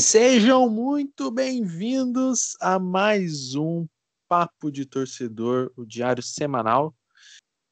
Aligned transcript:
Sejam 0.00 0.66
muito 0.70 1.30
bem-vindos 1.30 2.56
a 2.58 2.78
mais 2.78 3.54
um 3.54 3.86
Papo 4.26 4.72
de 4.72 4.86
Torcedor, 4.86 5.70
o 5.76 5.84
diário 5.84 6.22
semanal. 6.22 6.96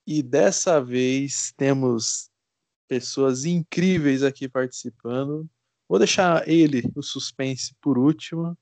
E 0.07 0.23
dessa 0.23 0.79
vez 0.79 1.54
temos 1.56 2.30
pessoas 2.87 3.46
incríveis 3.46 4.22
aqui 4.22 4.46
participando. 4.46 5.49
Vou 5.88 5.99
deixar 5.99 6.46
ele, 6.46 6.83
o 6.95 7.03
suspense, 7.03 7.75
por 7.80 7.96
último. 7.96 8.56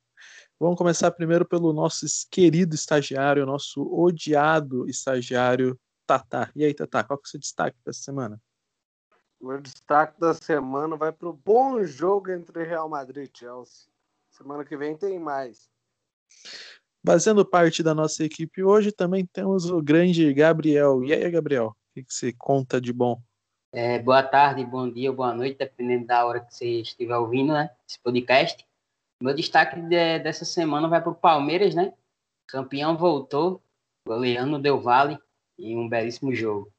Vamos 0.61 0.79
começar 0.79 1.11
primeiro 1.11 1.45
pelo 1.45 1.73
nosso 1.73 2.07
querido 2.31 2.73
estagiário, 2.73 3.45
nosso 3.45 3.83
odiado 3.83 4.89
estagiário, 4.89 5.77
Tatá. 6.07 6.53
E 6.55 6.65
aí, 6.65 6.73
Tatá, 6.73 7.03
qual 7.03 7.19
que 7.19 7.27
é 7.27 7.29
o 7.29 7.31
seu 7.33 7.41
destaque 7.41 7.77
dessa 7.85 8.01
semana? 8.01 8.41
O 9.41 9.49
meu 9.49 9.61
destaque 9.61 10.19
da 10.19 10.33
semana 10.33 10.97
vai 10.97 11.13
para 11.13 11.29
o 11.29 11.33
bom 11.33 11.83
jogo 11.85 12.31
entre 12.31 12.65
Real 12.65 12.89
Madrid 12.89 13.29
e 13.29 13.39
Chelsea. 13.39 13.89
Semana 14.31 14.65
que 14.65 14.77
vem 14.77 14.97
tem 14.97 15.19
mais. 15.19 15.69
Fazendo 17.05 17.45
parte 17.45 17.83
da 17.83 17.95
nossa 17.95 18.25
equipe 18.25 18.63
hoje, 18.63 18.91
também 18.91 19.25
temos 19.25 19.71
o 19.71 19.81
grande 19.81 20.33
Gabriel. 20.33 21.05
E 21.05 21.13
aí, 21.13 21.31
Gabriel, 21.31 21.69
o 21.69 21.95
que, 21.95 22.03
que 22.03 22.13
você 22.13 22.33
conta 22.33 22.81
de 22.81 22.93
bom? 22.93 23.21
É, 23.73 23.99
boa 23.99 24.23
tarde, 24.23 24.65
bom 24.65 24.91
dia, 24.91 25.13
boa 25.13 25.35
noite, 25.35 25.59
dependendo 25.59 26.07
da 26.07 26.25
hora 26.25 26.41
que 26.41 26.55
você 26.55 26.81
estiver 26.81 27.17
ouvindo 27.17 27.53
né, 27.53 27.71
esse 27.87 28.01
podcast. 28.01 28.67
Meu 29.23 29.35
destaque 29.35 29.81
de, 29.81 30.19
dessa 30.19 30.45
semana 30.45 30.89
vai 30.89 31.01
para 31.01 31.13
o 31.13 31.15
Palmeiras, 31.15 31.75
né? 31.75 31.89
O 31.89 32.47
campeão 32.49 32.97
voltou, 32.97 33.63
goleando 34.07 34.59
Del 34.59 34.81
Valle 34.81 35.19
em 35.59 35.77
um 35.77 35.89
belíssimo 35.89 36.35
jogo. 36.35 36.73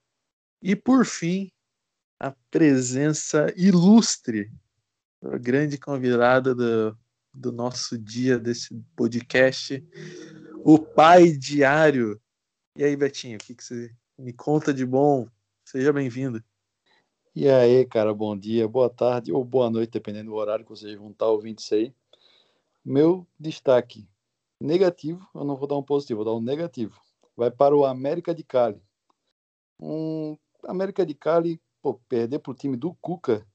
E 0.61 0.75
por 0.75 1.05
fim, 1.05 1.51
a 2.19 2.31
presença 2.49 3.53
ilustre, 3.55 4.51
a 5.23 5.37
grande 5.37 5.77
convidada 5.77 6.55
do, 6.55 6.97
do 7.33 7.51
nosso 7.51 7.97
dia 7.97 8.39
desse 8.39 8.73
podcast, 8.95 9.83
o 10.63 10.79
pai 10.79 11.31
diário. 11.31 12.19
E 12.75 12.83
aí, 12.83 12.95
Betinho, 12.95 13.37
o 13.37 13.39
que, 13.39 13.55
que 13.55 13.63
você 13.63 13.95
me 14.17 14.33
conta 14.33 14.73
de 14.73 14.85
bom? 14.85 15.27
Seja 15.63 15.93
bem-vindo. 15.93 16.43
E 17.35 17.47
aí, 17.47 17.85
cara, 17.85 18.13
bom 18.13 18.35
dia, 18.35 18.67
boa 18.67 18.89
tarde 18.89 19.31
ou 19.31 19.45
boa 19.45 19.69
noite, 19.69 19.91
dependendo 19.91 20.31
do 20.31 20.35
horário 20.35 20.65
que 20.65 20.71
vocês 20.71 20.97
vão 20.97 21.11
estar 21.11 21.27
ouvindo 21.27 21.59
isso 21.59 21.75
aí. 21.75 21.93
Meu 22.83 23.27
destaque 23.39 24.09
negativo, 24.59 25.27
eu 25.35 25.43
não 25.43 25.55
vou 25.55 25.67
dar 25.67 25.77
um 25.77 25.83
positivo, 25.83 26.23
vou 26.23 26.33
dar 26.33 26.39
um 26.39 26.41
negativo. 26.41 26.99
Vai 27.35 27.51
para 27.51 27.75
o 27.75 27.85
América 27.85 28.33
de 28.33 28.43
Cali. 28.43 28.81
Um 29.79 30.35
América 30.63 31.05
de 31.05 31.13
Cali, 31.13 31.61
pô, 31.87 31.93
perder 32.09 32.39
para 32.39 32.51
o 32.51 32.55
time 32.55 32.75
do 32.75 32.93
Cuca, 32.95 33.47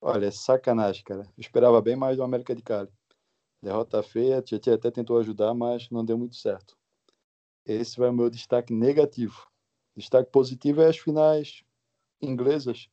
olha, 0.00 0.26
é 0.26 0.30
sacanagem, 0.32 1.04
cara. 1.04 1.22
Eu 1.22 1.40
esperava 1.40 1.80
bem 1.80 1.94
mais 1.94 2.16
do 2.16 2.24
América 2.24 2.54
de 2.54 2.62
Cali. 2.62 2.90
Derrota 3.62 4.02
feia, 4.02 4.42
Tietchan 4.42 4.74
até 4.74 4.90
tentou 4.90 5.18
ajudar, 5.18 5.54
mas 5.54 5.88
não 5.90 6.04
deu 6.04 6.18
muito 6.18 6.34
certo. 6.34 6.76
Esse 7.64 7.96
vai 7.98 8.08
o 8.08 8.12
meu 8.12 8.28
destaque 8.28 8.72
negativo. 8.72 9.46
Destaque 9.96 10.30
positivo 10.30 10.80
é 10.80 10.88
as 10.88 10.98
finais 10.98 11.62
inglesas 12.20 12.88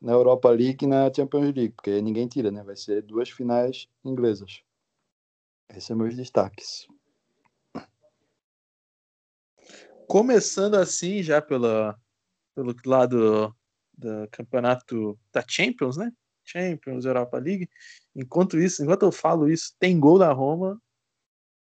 na 0.00 0.12
Europa 0.12 0.50
League 0.50 0.84
e 0.84 0.88
na 0.88 1.12
Champions 1.12 1.44
League, 1.54 1.70
porque 1.70 2.00
ninguém 2.02 2.26
tira, 2.26 2.50
né? 2.50 2.62
Vai 2.64 2.76
ser 2.76 3.02
duas 3.02 3.30
finais 3.30 3.88
inglesas. 4.04 4.62
Esses 5.68 5.84
são 5.84 5.96
meus 5.96 6.16
destaques. 6.16 6.88
Começando 10.08 10.74
assim, 10.74 11.22
já 11.22 11.40
pela, 11.40 11.98
pelo 12.54 12.74
lado 12.84 13.54
do 13.96 14.28
campeonato 14.30 15.18
da 15.32 15.44
Champions, 15.46 15.96
né? 15.96 16.12
Champions, 16.44 17.04
Europa 17.04 17.38
League. 17.38 17.68
Enquanto 18.14 18.58
isso, 18.58 18.82
enquanto 18.82 19.02
eu 19.04 19.12
falo 19.12 19.48
isso, 19.48 19.74
tem 19.78 19.98
gol 19.98 20.18
da 20.18 20.32
Roma, 20.32 20.80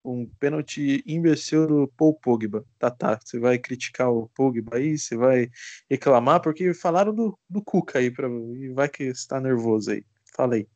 um 0.03 0.27
pênalti 0.39 1.01
imbecil 1.05 1.65
do 1.67 1.87
Paul 1.95 2.13
Pogba. 2.15 2.65
Tá, 2.77 2.91
tá. 2.91 3.19
Você 3.23 3.39
vai 3.39 3.57
criticar 3.57 4.11
o 4.11 4.27
Pogba 4.29 4.77
aí, 4.77 4.97
você 4.97 5.15
vai 5.15 5.49
reclamar, 5.89 6.41
porque 6.41 6.73
falaram 6.73 7.13
do, 7.13 7.37
do 7.49 7.63
Cuca 7.63 7.99
aí, 7.99 8.11
pra, 8.11 8.27
e 8.27 8.69
vai 8.69 8.89
que 8.89 9.03
está 9.03 9.39
nervoso 9.39 9.91
aí. 9.91 10.05
Fala 10.35 10.55
aí. 10.55 10.67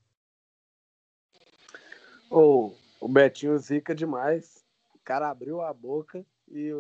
Oh, 2.30 2.74
o 3.00 3.08
Betinho 3.08 3.58
zica 3.58 3.94
demais. 3.94 4.64
O 4.94 5.00
cara 5.00 5.30
abriu 5.30 5.62
a 5.62 5.74
boca 5.74 6.26
e 6.50 6.72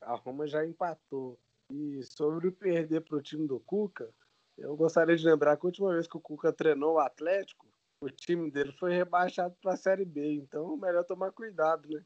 a 0.00 0.14
Roma 0.14 0.46
já 0.46 0.64
empatou. 0.64 1.38
E 1.70 2.00
sobre 2.04 2.50
perder 2.50 3.00
para 3.02 3.16
o 3.16 3.22
time 3.22 3.46
do 3.46 3.58
Cuca, 3.60 4.08
eu 4.56 4.76
gostaria 4.76 5.16
de 5.16 5.24
lembrar 5.26 5.56
que 5.56 5.66
a 5.66 5.68
última 5.68 5.92
vez 5.92 6.06
que 6.06 6.16
o 6.16 6.20
Cuca 6.20 6.52
treinou 6.52 6.94
o 6.94 6.98
Atlético, 6.98 7.66
o 8.00 8.08
time 8.08 8.50
dele 8.50 8.72
foi 8.72 8.92
rebaixado 8.92 9.54
para 9.60 9.74
a 9.74 9.76
Série 9.76 10.04
B. 10.04 10.34
Então, 10.34 10.76
melhor 10.76 11.04
tomar 11.04 11.32
cuidado, 11.32 11.88
né? 11.88 12.02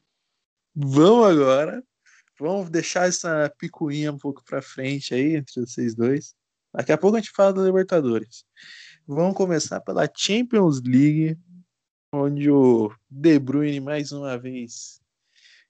Vamos 0.75 1.27
agora. 1.27 1.83
Vamos 2.39 2.69
deixar 2.69 3.07
essa 3.07 3.53
picuinha 3.57 4.11
um 4.11 4.17
pouco 4.17 4.43
para 4.43 4.61
frente 4.61 5.13
aí 5.13 5.35
entre 5.35 5.61
vocês 5.61 5.93
dois. 5.93 6.35
Daqui 6.73 6.91
a 6.91 6.97
pouco 6.97 7.17
a 7.17 7.19
gente 7.19 7.31
fala 7.31 7.53
da 7.53 7.61
Libertadores. 7.61 8.45
Vamos 9.05 9.35
começar 9.35 9.81
pela 9.81 10.09
Champions 10.15 10.81
League, 10.81 11.37
onde 12.13 12.49
o 12.49 12.91
De 13.09 13.37
Bruyne 13.37 13.79
mais 13.79 14.11
uma 14.11 14.37
vez 14.37 15.00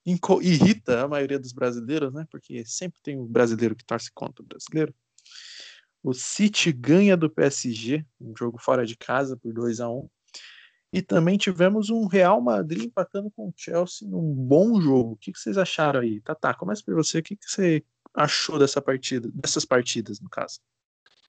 irrita 0.06 1.04
a 1.04 1.08
maioria 1.08 1.40
dos 1.40 1.52
brasileiros, 1.52 2.14
né? 2.14 2.26
Porque 2.30 2.66
sempre 2.66 3.00
tem 3.02 3.18
um 3.18 3.26
brasileiro 3.26 3.76
que 3.76 3.86
torce 3.86 4.12
contra 4.12 4.44
o 4.44 4.46
brasileiro. 4.46 4.94
O 6.04 6.14
City 6.14 6.72
ganha 6.72 7.16
do 7.16 7.30
PSG, 7.30 8.04
um 8.20 8.34
jogo 8.36 8.58
fora 8.60 8.86
de 8.86 8.98
casa 8.98 9.38
por 9.38 9.54
2 9.54 9.80
a 9.80 9.90
1 9.90 10.10
E 10.92 11.02
também 11.02 11.38
tivemos 11.38 11.92
um 11.92 12.08
Real 12.08 12.42
Madrid 12.42 12.86
empatando 12.86 13.30
com 13.32 13.50
o 13.50 13.54
Chelsea 13.56 14.08
num 14.08 14.34
bom 14.34 14.82
jogo. 14.82 15.12
O 15.12 15.18
que 15.18 15.32
vocês 15.36 15.58
acharam 15.58 16.00
aí? 16.00 16.20
Tá, 16.22 16.34
tá, 16.34 16.54
começa 16.54 16.82
por 16.84 16.96
você. 16.96 17.20
O 17.20 17.24
que 17.24 17.38
você 17.40 17.84
achou 18.14 18.58
dessa 18.58 18.82
partida, 18.82 19.30
dessas 19.32 19.64
partidas, 19.64 20.20
no 20.20 20.30
caso? 20.30 20.60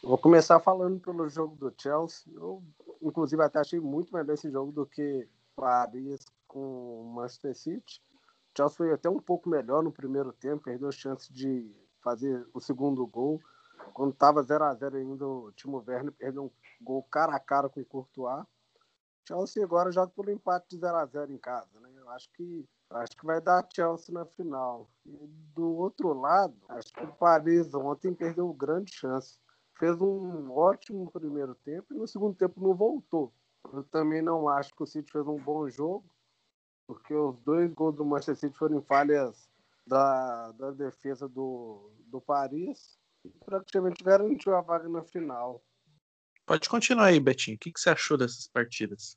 Vou 0.02 0.18
começar 0.18 0.58
falando 0.58 0.98
pelo 0.98 1.28
jogo 1.28 1.54
do 1.54 1.72
Chelsea. 1.80 2.32
Eu, 2.34 2.62
inclusive, 3.00 3.42
até 3.42 3.60
achei 3.60 3.78
muito 3.78 4.12
melhor 4.12 4.32
esse 4.32 4.50
jogo 4.50 4.72
do 4.72 4.86
que 4.86 5.28
Paris 5.54 6.24
com 6.48 7.02
o 7.02 7.14
Manchester 7.14 7.54
City. 7.54 8.02
O 8.52 8.56
Chelsea 8.56 8.76
foi 8.76 8.92
até 8.92 9.08
um 9.08 9.18
pouco 9.18 9.48
melhor 9.48 9.82
no 9.82 9.92
primeiro 9.92 10.32
tempo, 10.32 10.64
perdeu 10.64 10.88
a 10.88 10.92
chance 10.92 11.32
de 11.32 11.74
fazer 12.00 12.46
o 12.52 12.60
segundo 12.60 13.06
gol 13.06 13.40
quando 13.92 14.12
estava 14.12 14.42
0 14.42 14.64
a 14.64 14.74
0 14.74 14.96
ainda, 14.96 15.26
o 15.26 15.52
Timo 15.52 15.82
Werner 15.86 16.12
perdeu 16.12 16.44
um 16.44 16.50
gol 16.80 17.02
cara 17.04 17.34
a 17.34 17.40
cara 17.40 17.68
com 17.68 17.80
o 17.80 17.84
Courtois. 17.84 18.44
Chelsea 19.26 19.64
agora 19.64 19.92
joga 19.92 20.12
pelo 20.14 20.30
empate 20.30 20.68
de 20.70 20.78
0 20.78 20.96
a 20.96 21.06
0 21.06 21.32
em 21.32 21.38
casa, 21.38 21.78
né? 21.80 21.90
Eu 21.96 22.08
acho 22.10 22.30
que 22.32 22.66
acho 22.90 23.16
que 23.16 23.24
vai 23.24 23.40
dar 23.40 23.66
Chelsea 23.72 24.12
na 24.12 24.26
final. 24.26 24.90
E 25.06 25.26
do 25.54 25.76
outro 25.76 26.12
lado, 26.12 26.56
acho 26.68 26.92
que 26.92 27.04
o 27.04 27.12
Paris 27.12 27.72
ontem 27.72 28.12
perdeu 28.12 28.52
grande 28.52 28.92
chance. 28.92 29.38
Fez 29.78 30.00
um 30.00 30.50
ótimo 30.52 31.10
primeiro 31.10 31.54
tempo 31.54 31.94
e 31.94 31.96
no 31.96 32.06
segundo 32.06 32.36
tempo 32.36 32.60
não 32.60 32.74
voltou. 32.74 33.32
Eu 33.72 33.84
também 33.84 34.20
não 34.20 34.48
acho 34.48 34.74
que 34.74 34.82
o 34.82 34.86
City 34.86 35.10
fez 35.10 35.26
um 35.26 35.36
bom 35.36 35.68
jogo, 35.68 36.04
porque 36.92 37.14
os 37.14 37.38
dois 37.40 37.72
gols 37.72 37.96
do 37.96 38.04
Manchester 38.04 38.36
City 38.36 38.56
foram 38.56 38.82
falhas 38.82 39.48
da, 39.86 40.52
da 40.52 40.70
defesa 40.70 41.28
do, 41.28 41.90
do 42.06 42.20
Paris 42.20 42.98
praticamente 43.44 44.02
garantiu 44.02 44.54
a 44.54 44.60
vaga 44.60 44.88
na 44.88 45.02
final. 45.02 45.62
Pode 46.44 46.68
continuar 46.68 47.06
aí, 47.06 47.20
Betinho. 47.20 47.56
O 47.56 47.58
que, 47.58 47.72
que 47.72 47.80
você 47.80 47.90
achou 47.90 48.16
dessas 48.16 48.48
partidas? 48.48 49.16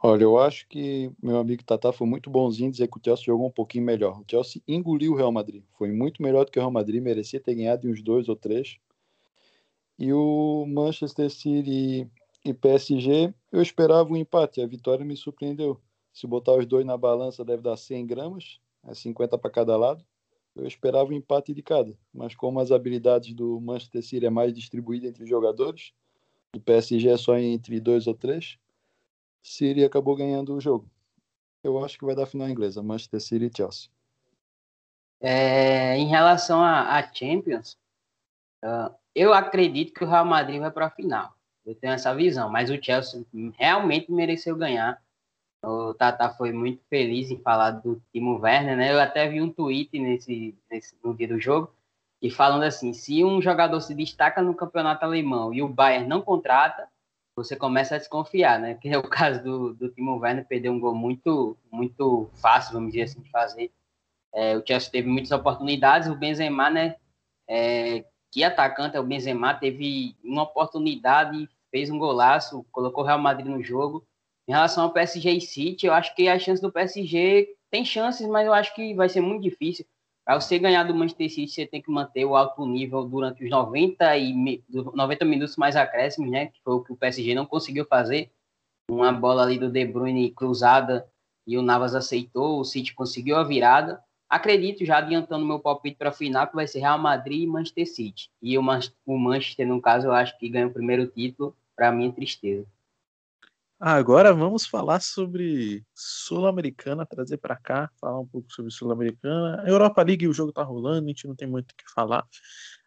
Olha, 0.00 0.24
eu 0.24 0.38
acho 0.38 0.66
que 0.68 1.12
meu 1.22 1.38
amigo 1.38 1.64
Tata 1.64 1.92
foi 1.92 2.06
muito 2.06 2.30
bonzinho 2.30 2.70
dizer 2.70 2.88
que 2.88 2.98
o 2.98 3.00
Chelsea 3.04 3.24
jogou 3.24 3.46
um 3.46 3.52
pouquinho 3.52 3.84
melhor. 3.84 4.20
O 4.20 4.24
Chelsea 4.28 4.62
engoliu 4.66 5.12
o 5.12 5.16
Real 5.16 5.32
Madrid. 5.32 5.64
Foi 5.76 5.90
muito 5.92 6.22
melhor 6.22 6.44
do 6.44 6.50
que 6.50 6.58
o 6.58 6.62
Real 6.62 6.72
Madrid, 6.72 7.02
merecia 7.02 7.40
ter 7.40 7.54
ganhado 7.54 7.88
uns 7.88 8.02
dois 8.02 8.28
ou 8.28 8.36
três. 8.36 8.78
E 9.98 10.12
o 10.12 10.64
Manchester 10.66 11.30
City 11.30 12.10
e 12.44 12.54
PSG, 12.54 13.32
eu 13.52 13.62
esperava 13.62 14.12
um 14.12 14.16
empate. 14.16 14.60
A 14.60 14.66
vitória 14.66 15.04
me 15.04 15.16
surpreendeu. 15.16 15.80
Se 16.12 16.26
botar 16.26 16.52
os 16.52 16.66
dois 16.66 16.84
na 16.84 16.96
balança, 16.96 17.44
deve 17.44 17.62
dar 17.62 17.76
100 17.76 18.06
gramas, 18.06 18.60
é 18.84 18.94
50 18.94 19.38
para 19.38 19.50
cada 19.50 19.76
lado. 19.76 20.04
Eu 20.54 20.66
esperava 20.66 21.10
um 21.10 21.14
empate 21.14 21.54
de 21.54 21.62
cada, 21.62 21.96
mas 22.12 22.34
como 22.34 22.60
as 22.60 22.70
habilidades 22.70 23.32
do 23.34 23.58
Manchester 23.60 24.02
City 24.02 24.26
é 24.26 24.30
mais 24.30 24.52
distribuída 24.52 25.06
entre 25.06 25.22
os 25.22 25.28
jogadores, 25.28 25.92
do 26.52 26.60
PSG 26.60 27.08
é 27.08 27.16
só 27.16 27.38
entre 27.38 27.80
dois 27.80 28.06
ou 28.06 28.14
três, 28.14 28.58
City 29.42 29.82
acabou 29.82 30.14
ganhando 30.14 30.54
o 30.54 30.60
jogo. 30.60 30.88
Eu 31.64 31.82
acho 31.82 31.98
que 31.98 32.04
vai 32.04 32.14
dar 32.14 32.26
final 32.26 32.48
inglesa, 32.48 32.82
Manchester 32.82 33.20
City 33.20 33.46
e 33.46 33.56
Chelsea. 33.56 33.88
É, 35.20 35.96
em 35.96 36.08
relação 36.08 36.62
à 36.62 37.00
Champions, 37.14 37.78
uh, 38.62 38.94
eu 39.14 39.32
acredito 39.32 39.94
que 39.94 40.04
o 40.04 40.08
Real 40.08 40.24
Madrid 40.24 40.60
vai 40.60 40.70
para 40.70 40.86
a 40.86 40.90
final. 40.90 41.32
Eu 41.64 41.74
tenho 41.76 41.92
essa 41.92 42.14
visão, 42.14 42.50
mas 42.50 42.68
o 42.70 42.82
Chelsea 42.82 43.24
realmente 43.56 44.10
mereceu 44.10 44.56
ganhar 44.56 45.00
o 45.62 45.94
Tata 45.94 46.28
foi 46.30 46.52
muito 46.52 46.82
feliz 46.88 47.30
em 47.30 47.40
falar 47.40 47.70
do 47.70 48.02
Timo 48.12 48.38
Werner, 48.38 48.76
né? 48.76 48.92
Eu 48.92 49.00
até 49.00 49.28
vi 49.28 49.40
um 49.40 49.52
tweet 49.52 49.98
nesse, 49.98 50.56
nesse, 50.70 50.96
no 51.02 51.14
dia 51.14 51.28
do 51.28 51.40
jogo 51.40 51.72
e 52.20 52.30
falando 52.30 52.64
assim: 52.64 52.92
se 52.92 53.22
um 53.24 53.40
jogador 53.40 53.80
se 53.80 53.94
destaca 53.94 54.42
no 54.42 54.54
campeonato 54.54 55.04
alemão 55.04 55.54
e 55.54 55.62
o 55.62 55.68
Bayern 55.68 56.08
não 56.08 56.20
contrata, 56.20 56.88
você 57.36 57.56
começa 57.56 57.94
a 57.94 57.98
desconfiar, 57.98 58.58
né? 58.58 58.74
Que 58.74 58.88
é 58.88 58.98
o 58.98 59.02
caso 59.08 59.42
do, 59.42 59.74
do 59.74 59.88
Timo 59.88 60.18
Werner, 60.18 60.46
perdeu 60.46 60.72
um 60.72 60.80
gol 60.80 60.94
muito, 60.94 61.56
muito 61.70 62.28
fácil, 62.40 62.74
vamos 62.74 62.92
dizer 62.92 63.04
assim, 63.04 63.20
de 63.20 63.30
fazer. 63.30 63.72
É, 64.34 64.56
o 64.56 64.66
Chelsea 64.66 64.90
teve 64.90 65.08
muitas 65.08 65.30
oportunidades, 65.30 66.08
o 66.08 66.16
Benzema, 66.16 66.70
né? 66.70 66.96
É, 67.48 68.04
que 68.32 68.42
atacante 68.42 68.96
é 68.96 69.00
o 69.00 69.04
Benzema, 69.04 69.54
teve 69.54 70.16
uma 70.24 70.42
oportunidade, 70.42 71.48
fez 71.70 71.90
um 71.90 71.98
golaço, 71.98 72.64
colocou 72.72 73.04
o 73.04 73.06
Real 73.06 73.18
Madrid 73.18 73.46
no 73.46 73.62
jogo. 73.62 74.04
Em 74.48 74.52
relação 74.52 74.84
ao 74.84 74.92
PSG 74.92 75.30
e 75.30 75.40
City, 75.40 75.86
eu 75.86 75.92
acho 75.92 76.14
que 76.14 76.28
a 76.28 76.38
chance 76.38 76.60
do 76.60 76.72
PSG 76.72 77.48
tem 77.70 77.84
chances, 77.84 78.26
mas 78.26 78.46
eu 78.46 78.52
acho 78.52 78.74
que 78.74 78.94
vai 78.94 79.08
ser 79.08 79.20
muito 79.20 79.42
difícil. 79.42 79.86
Para 80.24 80.40
você 80.40 80.58
ganhar 80.58 80.84
do 80.84 80.94
Manchester 80.94 81.30
City, 81.30 81.52
você 81.52 81.66
tem 81.66 81.82
que 81.82 81.90
manter 81.90 82.24
o 82.24 82.36
alto 82.36 82.64
nível 82.64 83.04
durante 83.04 83.42
os 83.42 83.50
90, 83.50 84.16
e, 84.18 84.62
90 84.68 85.24
minutos 85.24 85.56
mais 85.56 85.74
acréscimos, 85.74 86.30
né? 86.30 86.46
Que 86.46 86.60
foi 86.62 86.74
o 86.74 86.80
que 86.80 86.92
o 86.92 86.96
PSG 86.96 87.34
não 87.34 87.46
conseguiu 87.46 87.84
fazer. 87.84 88.30
Uma 88.90 89.12
bola 89.12 89.42
ali 89.42 89.58
do 89.58 89.70
De 89.70 89.84
Bruyne 89.84 90.30
cruzada 90.30 91.08
e 91.46 91.56
o 91.56 91.62
Navas 91.62 91.94
aceitou, 91.94 92.60
o 92.60 92.64
City 92.64 92.94
conseguiu 92.94 93.36
a 93.36 93.44
virada. 93.44 94.02
Acredito, 94.28 94.84
já 94.84 94.98
adiantando 94.98 95.44
meu 95.44 95.58
palpite 95.58 95.96
para 95.96 96.08
a 96.08 96.12
final, 96.12 96.46
que 96.46 96.54
vai 96.54 96.66
ser 96.66 96.80
Real 96.80 96.98
Madrid 96.98 97.42
e 97.42 97.46
Manchester 97.46 97.86
City. 97.86 98.30
E 98.40 98.56
o, 98.56 98.62
Manchester, 98.62 99.66
no 99.66 99.80
caso, 99.80 100.06
eu 100.06 100.12
acho 100.12 100.38
que 100.38 100.48
ganha 100.48 100.66
o 100.66 100.72
primeiro 100.72 101.06
título, 101.06 101.54
para 101.76 101.92
mim 101.92 102.08
é 102.08 102.12
tristeza. 102.12 102.66
Agora 103.84 104.32
vamos 104.32 104.64
falar 104.64 105.00
sobre 105.00 105.84
Sul-Americana, 105.92 107.04
trazer 107.04 107.36
para 107.38 107.56
cá, 107.56 107.90
falar 108.00 108.20
um 108.20 108.26
pouco 108.28 108.46
sobre 108.52 108.70
Sul-Americana. 108.70 109.64
Europa 109.66 110.00
League, 110.04 110.28
o 110.28 110.32
jogo 110.32 110.52
tá 110.52 110.62
rolando, 110.62 111.06
a 111.06 111.08
gente 111.08 111.26
não 111.26 111.34
tem 111.34 111.48
muito 111.48 111.72
o 111.72 111.74
que 111.74 111.92
falar. 111.92 112.24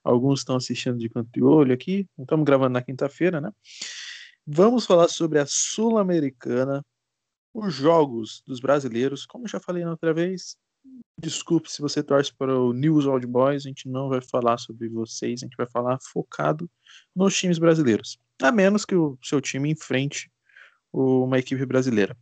Alguns 0.06 0.40
estão 0.40 0.56
assistindo 0.56 0.98
de 0.98 1.10
canto 1.10 1.30
e 1.38 1.44
olho 1.44 1.74
aqui, 1.74 2.08
estamos 2.18 2.46
gravando 2.46 2.70
na 2.70 2.82
quinta-feira, 2.82 3.42
né? 3.42 3.52
Vamos 4.48 4.86
falar 4.86 5.10
sobre 5.10 5.38
a 5.38 5.46
Sul-Americana, 5.46 6.82
os 7.54 7.74
jogos 7.74 8.42
dos 8.48 8.62
brasileiros. 8.62 9.26
Como 9.26 9.44
eu 9.44 9.50
já 9.50 9.60
falei 9.60 9.84
na 9.84 9.92
outra 9.92 10.14
vez, 10.14 10.56
desculpe 11.20 11.70
se 11.70 11.82
você 11.82 12.02
torce 12.02 12.34
para 12.34 12.58
o 12.58 12.72
News 12.72 13.06
Old 13.06 13.28
Boys, 13.28 13.66
a 13.66 13.68
gente 13.68 13.90
não 13.90 14.08
vai 14.08 14.22
falar 14.22 14.58
sobre 14.58 14.88
vocês, 14.88 15.44
a 15.44 15.46
gente 15.46 15.58
vai 15.58 15.68
falar 15.68 15.98
focado 16.02 16.72
nos 17.14 17.36
times 17.36 17.60
brasileiros. 17.60 18.18
A 18.42 18.50
menos 18.50 18.86
que 18.86 18.96
o 18.96 19.18
seu 19.22 19.42
time 19.42 19.70
enfrente 19.70 20.32
uma 20.96 21.40
equipe 21.40 21.66
brasileira. 21.66 22.18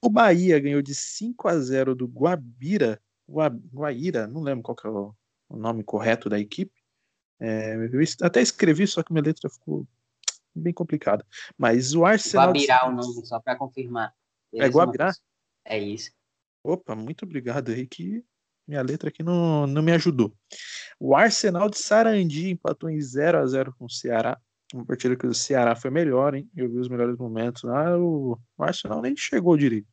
O 0.00 0.10
Bahia 0.10 0.58
ganhou 0.58 0.82
de 0.82 0.94
5 0.94 1.48
a 1.48 1.58
0 1.58 1.94
do 1.94 2.06
Guabira, 2.06 3.00
Guaíra, 3.72 4.26
não 4.26 4.42
lembro 4.42 4.62
qual 4.62 4.76
é 4.84 4.88
o, 4.88 5.56
nome 5.56 5.84
correto 5.84 6.28
da 6.28 6.38
equipe. 6.38 6.72
É, 7.38 7.74
eu 7.76 8.00
até 8.22 8.40
escrevi, 8.40 8.86
só 8.86 9.02
que 9.02 9.12
minha 9.12 9.22
letra 9.22 9.48
ficou 9.48 9.86
bem 10.54 10.72
complicada. 10.72 11.24
Mas 11.56 11.94
o 11.94 12.04
Arsenal. 12.04 12.48
Guabirá 12.48 12.80
é 12.82 12.88
o 12.88 12.92
nome, 12.92 13.26
só 13.26 13.38
para 13.38 13.56
confirmar. 13.56 14.14
É 14.52 14.66
Guabirá? 14.68 15.12
É 15.64 15.78
isso. 15.78 16.10
Opa, 16.64 16.94
muito 16.94 17.24
obrigado 17.24 17.70
aí 17.70 17.86
que 17.86 18.24
minha 18.66 18.82
letra 18.82 19.08
aqui 19.08 19.22
não, 19.22 19.66
não 19.66 19.82
me 19.82 19.92
ajudou. 19.92 20.34
O 20.98 21.14
Arsenal 21.14 21.68
de 21.68 21.78
Sarandi 21.78 22.50
empatou 22.50 22.88
em 22.88 23.00
0 23.00 23.38
a 23.38 23.46
0 23.46 23.74
com 23.78 23.86
o 23.86 23.90
Ceará 23.90 24.40
uma 24.72 24.84
partida 24.84 25.16
que 25.16 25.26
o 25.26 25.34
Ceará 25.34 25.74
foi 25.76 25.90
melhor, 25.90 26.34
hein? 26.34 26.48
Eu 26.56 26.70
vi 26.70 26.78
os 26.78 26.88
melhores 26.88 27.16
momentos 27.16 27.62
lá. 27.62 27.98
O, 27.98 28.38
Arsenal 28.58 29.02
nem 29.02 29.16
chegou 29.16 29.56
direito. 29.56 29.88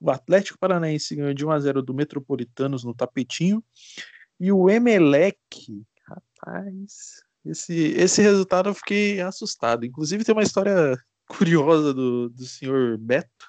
O 0.00 0.10
Atlético 0.10 0.58
Paranaense 0.58 1.16
ganhou 1.16 1.32
de 1.32 1.46
1 1.46 1.50
a 1.50 1.58
0 1.60 1.82
do 1.82 1.94
Metropolitanos 1.94 2.84
no 2.84 2.94
tapetinho. 2.94 3.64
E 4.38 4.52
o 4.52 4.68
Emelec, 4.68 5.38
rapaz, 6.06 7.22
esse, 7.44 7.74
esse 7.74 8.20
resultado 8.20 8.68
eu 8.68 8.74
fiquei 8.74 9.20
assustado. 9.20 9.86
Inclusive 9.86 10.24
tem 10.24 10.34
uma 10.34 10.42
história 10.42 10.96
curiosa 11.26 11.94
do, 11.94 12.28
do 12.28 12.44
senhor 12.44 12.98
Beto, 12.98 13.46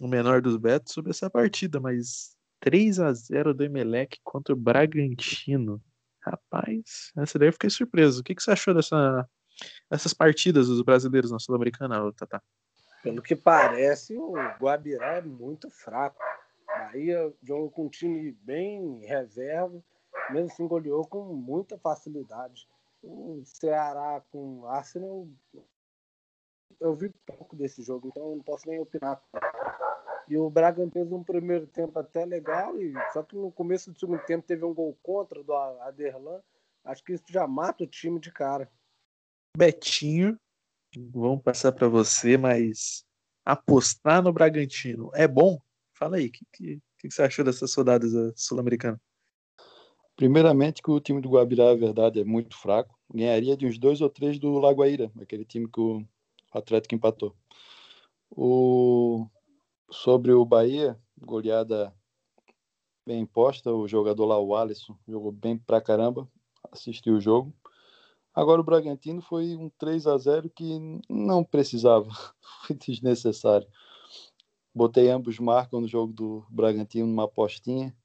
o 0.00 0.08
menor 0.08 0.42
dos 0.42 0.56
Betos, 0.56 0.92
sobre 0.92 1.10
essa 1.10 1.30
partida, 1.30 1.80
mas 1.80 2.36
3 2.60 3.00
a 3.00 3.12
0 3.12 3.54
do 3.54 3.64
Emelec 3.64 4.18
contra 4.24 4.54
o 4.54 4.58
Bragantino. 4.58 5.82
Rapaz, 6.20 7.12
essa 7.16 7.38
daí 7.38 7.48
eu 7.48 7.52
fiquei 7.52 7.70
surpreso. 7.70 8.20
O 8.20 8.24
que, 8.24 8.34
que 8.34 8.42
você 8.42 8.50
achou 8.50 8.74
dessa, 8.74 9.28
dessas 9.90 10.12
partidas 10.12 10.68
dos 10.68 10.82
brasileiros 10.82 11.30
na 11.30 11.38
Sul-Americana, 11.38 12.12
Tata? 12.12 12.42
Pelo 13.02 13.22
que 13.22 13.36
parece, 13.36 14.16
o 14.16 14.34
Guabirá 14.58 15.18
é 15.18 15.22
muito 15.22 15.70
fraco. 15.70 16.22
Bahia 16.66 17.32
jogou 17.42 17.70
com 17.70 17.86
um 17.86 17.88
time 17.88 18.32
bem 18.42 19.00
reserva, 19.06 19.82
mesmo 20.30 20.50
assim 20.50 20.66
goleou 20.66 21.06
com 21.06 21.24
muita 21.24 21.78
facilidade. 21.78 22.68
O 23.02 23.42
Ceará 23.44 24.22
com 24.30 24.60
o 24.60 24.66
Arsenal, 24.66 25.28
eu 26.80 26.94
vi 26.94 27.12
pouco 27.24 27.54
desse 27.54 27.82
jogo, 27.82 28.08
então 28.08 28.36
não 28.36 28.42
posso 28.42 28.68
nem 28.68 28.80
opinar. 28.80 29.22
E 30.28 30.36
o 30.36 30.50
Braga 30.50 30.88
fez 30.90 31.12
um 31.12 31.22
primeiro 31.22 31.66
tempo 31.68 31.98
até 31.98 32.24
legal, 32.24 32.76
e 32.80 32.92
só 33.12 33.22
que 33.22 33.36
no 33.36 33.52
começo 33.52 33.92
do 33.92 33.98
segundo 33.98 34.24
tempo 34.24 34.46
teve 34.46 34.64
um 34.64 34.74
gol 34.74 34.98
contra 35.02 35.42
do 35.42 35.54
Aderlan. 35.54 36.42
Acho 36.84 37.04
que 37.04 37.12
isso 37.12 37.24
já 37.28 37.46
mata 37.46 37.84
o 37.84 37.86
time 37.86 38.18
de 38.18 38.32
cara. 38.32 38.70
Betinho, 39.56 40.38
vamos 40.94 41.42
passar 41.42 41.72
para 41.72 41.88
você, 41.88 42.36
mas 42.36 43.06
apostar 43.42 44.22
no 44.22 44.30
Bragantino 44.30 45.10
é 45.14 45.26
bom? 45.26 45.58
Fala 45.94 46.18
aí, 46.18 46.26
o 46.26 46.30
que, 46.30 46.44
que, 46.52 46.80
que, 46.98 47.10
você 47.10 47.22
achou 47.22 47.42
dessas 47.42 47.74
rodadas 47.74 48.12
sul-americanas? 48.36 49.00
Primeiramente 50.14 50.82
que 50.82 50.90
o 50.90 51.00
time 51.00 51.22
do 51.22 51.30
Guabirá, 51.30 51.70
a 51.70 51.74
verdade, 51.74 52.20
é 52.20 52.24
muito 52.24 52.54
fraco. 52.54 52.94
Ganharia 53.10 53.56
de 53.56 53.66
uns 53.66 53.78
dois 53.78 54.02
ou 54.02 54.10
três 54.10 54.38
do 54.38 54.58
Lagoaíra, 54.58 55.10
aquele 55.18 55.44
time 55.46 55.66
que 55.66 55.80
o 55.80 56.06
Atlético 56.52 56.94
empatou. 56.94 57.34
O 58.30 59.26
sobre 59.90 60.32
o 60.32 60.44
Bahia, 60.44 61.00
goleada 61.18 61.94
bem 63.06 63.20
imposta, 63.20 63.72
o 63.72 63.88
jogador 63.88 64.26
lá, 64.26 64.38
o 64.38 64.54
Alisson, 64.54 64.98
jogou 65.08 65.32
bem 65.32 65.56
pra 65.56 65.80
caramba, 65.80 66.28
assistiu 66.70 67.14
o 67.14 67.20
jogo. 67.20 67.54
Agora 68.36 68.60
o 68.60 68.64
Bragantino 68.64 69.22
foi 69.22 69.56
um 69.56 69.70
3 69.78 70.06
a 70.06 70.18
0 70.18 70.50
que 70.50 70.78
não 71.08 71.42
precisava, 71.42 72.10
foi 72.66 72.76
desnecessário. 72.76 73.66
Botei 74.74 75.08
ambos 75.08 75.38
marcam 75.38 75.80
no 75.80 75.88
jogo 75.88 76.12
do 76.12 76.46
Bragantino 76.50 77.06
numa 77.06 77.24
apostinha 77.24 77.96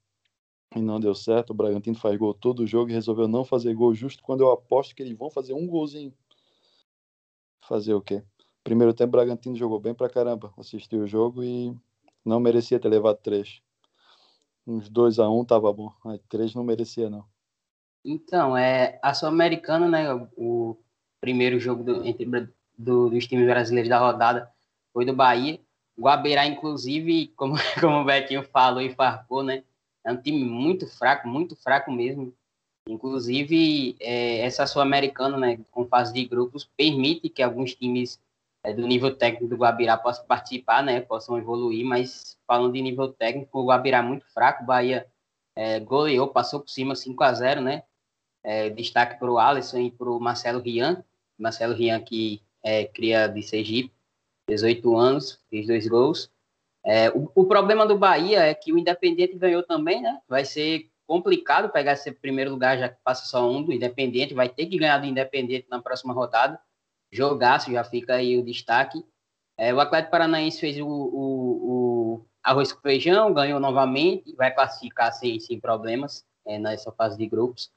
e 0.74 0.82
não 0.82 1.02
deu 1.02 1.14
certo. 1.14 1.50
O 1.50 1.54
Bragantino 1.54 1.98
faz 1.98 2.18
gol 2.18 2.34
todo 2.34 2.62
o 2.62 2.68
jogo 2.68 2.90
e 2.90 2.94
resolveu 2.94 3.28
não 3.28 3.44
fazer 3.44 3.74
gol 3.74 3.94
justo 3.94 4.24
quando 4.24 4.40
eu 4.40 4.52
aposto 4.52 4.96
que 4.96 5.04
eles 5.04 5.18
vão 5.18 5.30
fazer 5.30 5.54
um 5.54 5.68
golzinho. 5.68 6.14
Fazer 7.68 7.94
o 7.94 8.02
quê? 8.02 8.24
Primeiro 8.64 8.94
tempo, 8.94 9.10
o 9.10 9.12
Bragantino 9.12 9.58
jogou 9.58 9.82
bem 9.82 9.94
pra 9.94 10.10
caramba. 10.10 10.54
Assisti 10.58 10.96
o 10.96 11.06
jogo 11.06 11.44
e 11.44 11.76
não 12.24 12.40
merecia 12.40 12.80
ter 12.80 12.88
levado 12.88 13.18
três. 13.18 13.62
Uns 14.66 14.88
2 14.88 15.20
a 15.20 15.30
1 15.30 15.42
um 15.42 15.44
tava 15.44 15.74
bom. 15.74 15.92
Mas 16.06 16.22
três 16.30 16.56
não 16.56 16.64
merecia, 16.64 17.10
não. 17.10 17.26
Então, 18.04 18.58
é, 18.58 19.00
a 19.02 19.14
Sul-Americana, 19.14 19.88
né? 19.88 20.14
O 20.36 20.78
primeiro 21.20 21.60
jogo 21.60 21.84
do, 21.84 22.06
entre 22.06 22.26
do, 22.78 23.10
dos 23.10 23.28
times 23.28 23.46
brasileiros 23.46 23.90
da 23.90 24.00
rodada 24.00 24.52
foi 24.94 25.06
do 25.06 25.14
Bahia. 25.14 25.60
O 25.96 26.04
Guaberá, 26.04 26.46
inclusive, 26.46 27.28
como, 27.38 27.56
como 27.80 28.02
o 28.02 28.06
Betinho 28.06 28.44
falou 28.44 28.82
e 28.82 28.94
farpou, 28.94 29.44
né? 29.44 29.64
É 30.04 30.12
um 30.12 30.18
time 30.18 30.44
muito 30.44 30.88
fraco, 30.88 31.28
muito 31.28 31.56
fraco 31.56 31.92
mesmo. 31.92 32.34
Inclusive, 32.90 33.96
é, 34.00 34.40
essa 34.40 34.66
Sul-Americana, 34.66 35.38
né, 35.38 35.60
com 35.70 35.86
fase 35.86 36.12
de 36.12 36.26
grupos, 36.26 36.68
permite 36.76 37.30
que 37.30 37.44
alguns 37.44 37.76
times 37.76 38.20
é, 38.64 38.74
do 38.74 38.88
nível 38.88 39.16
técnico 39.16 39.48
do 39.48 39.56
Guabirá 39.56 39.96
possam 39.98 40.26
participar, 40.26 40.84
né, 40.84 41.00
possam 41.02 41.38
evoluir, 41.38 41.86
mas 41.86 42.38
falando 42.48 42.74
de 42.74 42.82
nível 42.82 43.14
técnico, 43.14 43.60
o 43.60 43.68
Guabirá 43.68 44.00
é 44.00 44.02
muito 44.02 44.26
fraco, 44.34 44.64
o 44.64 44.66
Bahia 44.66 45.06
é, 45.56 45.80
goleou, 45.80 46.28
passou 46.28 46.60
por 46.60 46.70
cima 46.70 46.96
5 46.96 47.24
a 47.24 47.34
0 47.34 47.62
né, 47.62 47.84
é, 48.44 48.70
destaque 48.70 49.20
para 49.20 49.32
o 49.32 49.38
Alisson 49.38 49.80
e 49.80 49.92
para 49.92 50.10
o 50.10 50.20
Marcelo 50.20 50.60
Rian, 50.60 51.04
Marcelo 51.38 51.74
Rian 51.74 52.00
que 52.00 52.42
é, 52.64 52.86
cria 52.86 53.28
de 53.28 53.42
Sergipe, 53.42 53.94
18 54.48 54.98
anos, 54.98 55.40
fez 55.50 55.68
dois 55.68 55.88
gols. 55.88 56.30
É, 56.84 57.10
o, 57.12 57.32
o, 57.36 57.46
problema 57.46 57.86
do 57.86 57.98
Bahia 57.98 58.40
é 58.40 58.54
que 58.54 58.74
o 58.74 58.78
Independente 58.78 59.38
ganhou 59.38 59.64
também, 59.64 60.02
né, 60.02 60.20
vai 60.28 60.44
ser 60.44 60.90
complicado 61.06 61.70
pegar 61.70 61.94
esse 61.94 62.12
primeiro 62.12 62.52
lugar, 62.52 62.78
já 62.78 62.90
que 62.90 62.98
passa 63.04 63.26
só 63.26 63.50
um 63.50 63.62
do 63.62 63.74
Independente, 63.74 64.34
vai 64.34 64.50
ter 64.50 64.66
que 64.66 64.78
ganhar 64.78 64.98
do 64.98 65.06
Independente 65.06 65.68
na 65.70 65.82
próxima 65.82 66.14
rodada, 66.14 66.60
jogaço, 67.12 67.72
já 67.72 67.84
fica 67.84 68.16
aí 68.16 68.38
o 68.38 68.44
destaque. 68.44 69.04
É, 69.58 69.74
o 69.74 69.80
Atlético 69.80 70.12
Paranaense 70.12 70.60
fez 70.60 70.80
o, 70.80 70.88
o, 70.88 72.16
o, 72.18 72.26
arroz 72.42 72.72
com 72.72 72.82
feijão, 72.82 73.34
ganhou 73.34 73.60
novamente, 73.60 74.34
vai 74.36 74.52
classificar 74.54 75.12
sem, 75.14 75.40
sem 75.40 75.60
problemas 75.60 76.26
é, 76.46 76.58
nessa 76.58 76.92
fase 76.92 77.18
de 77.18 77.28
grupos. 77.28 77.70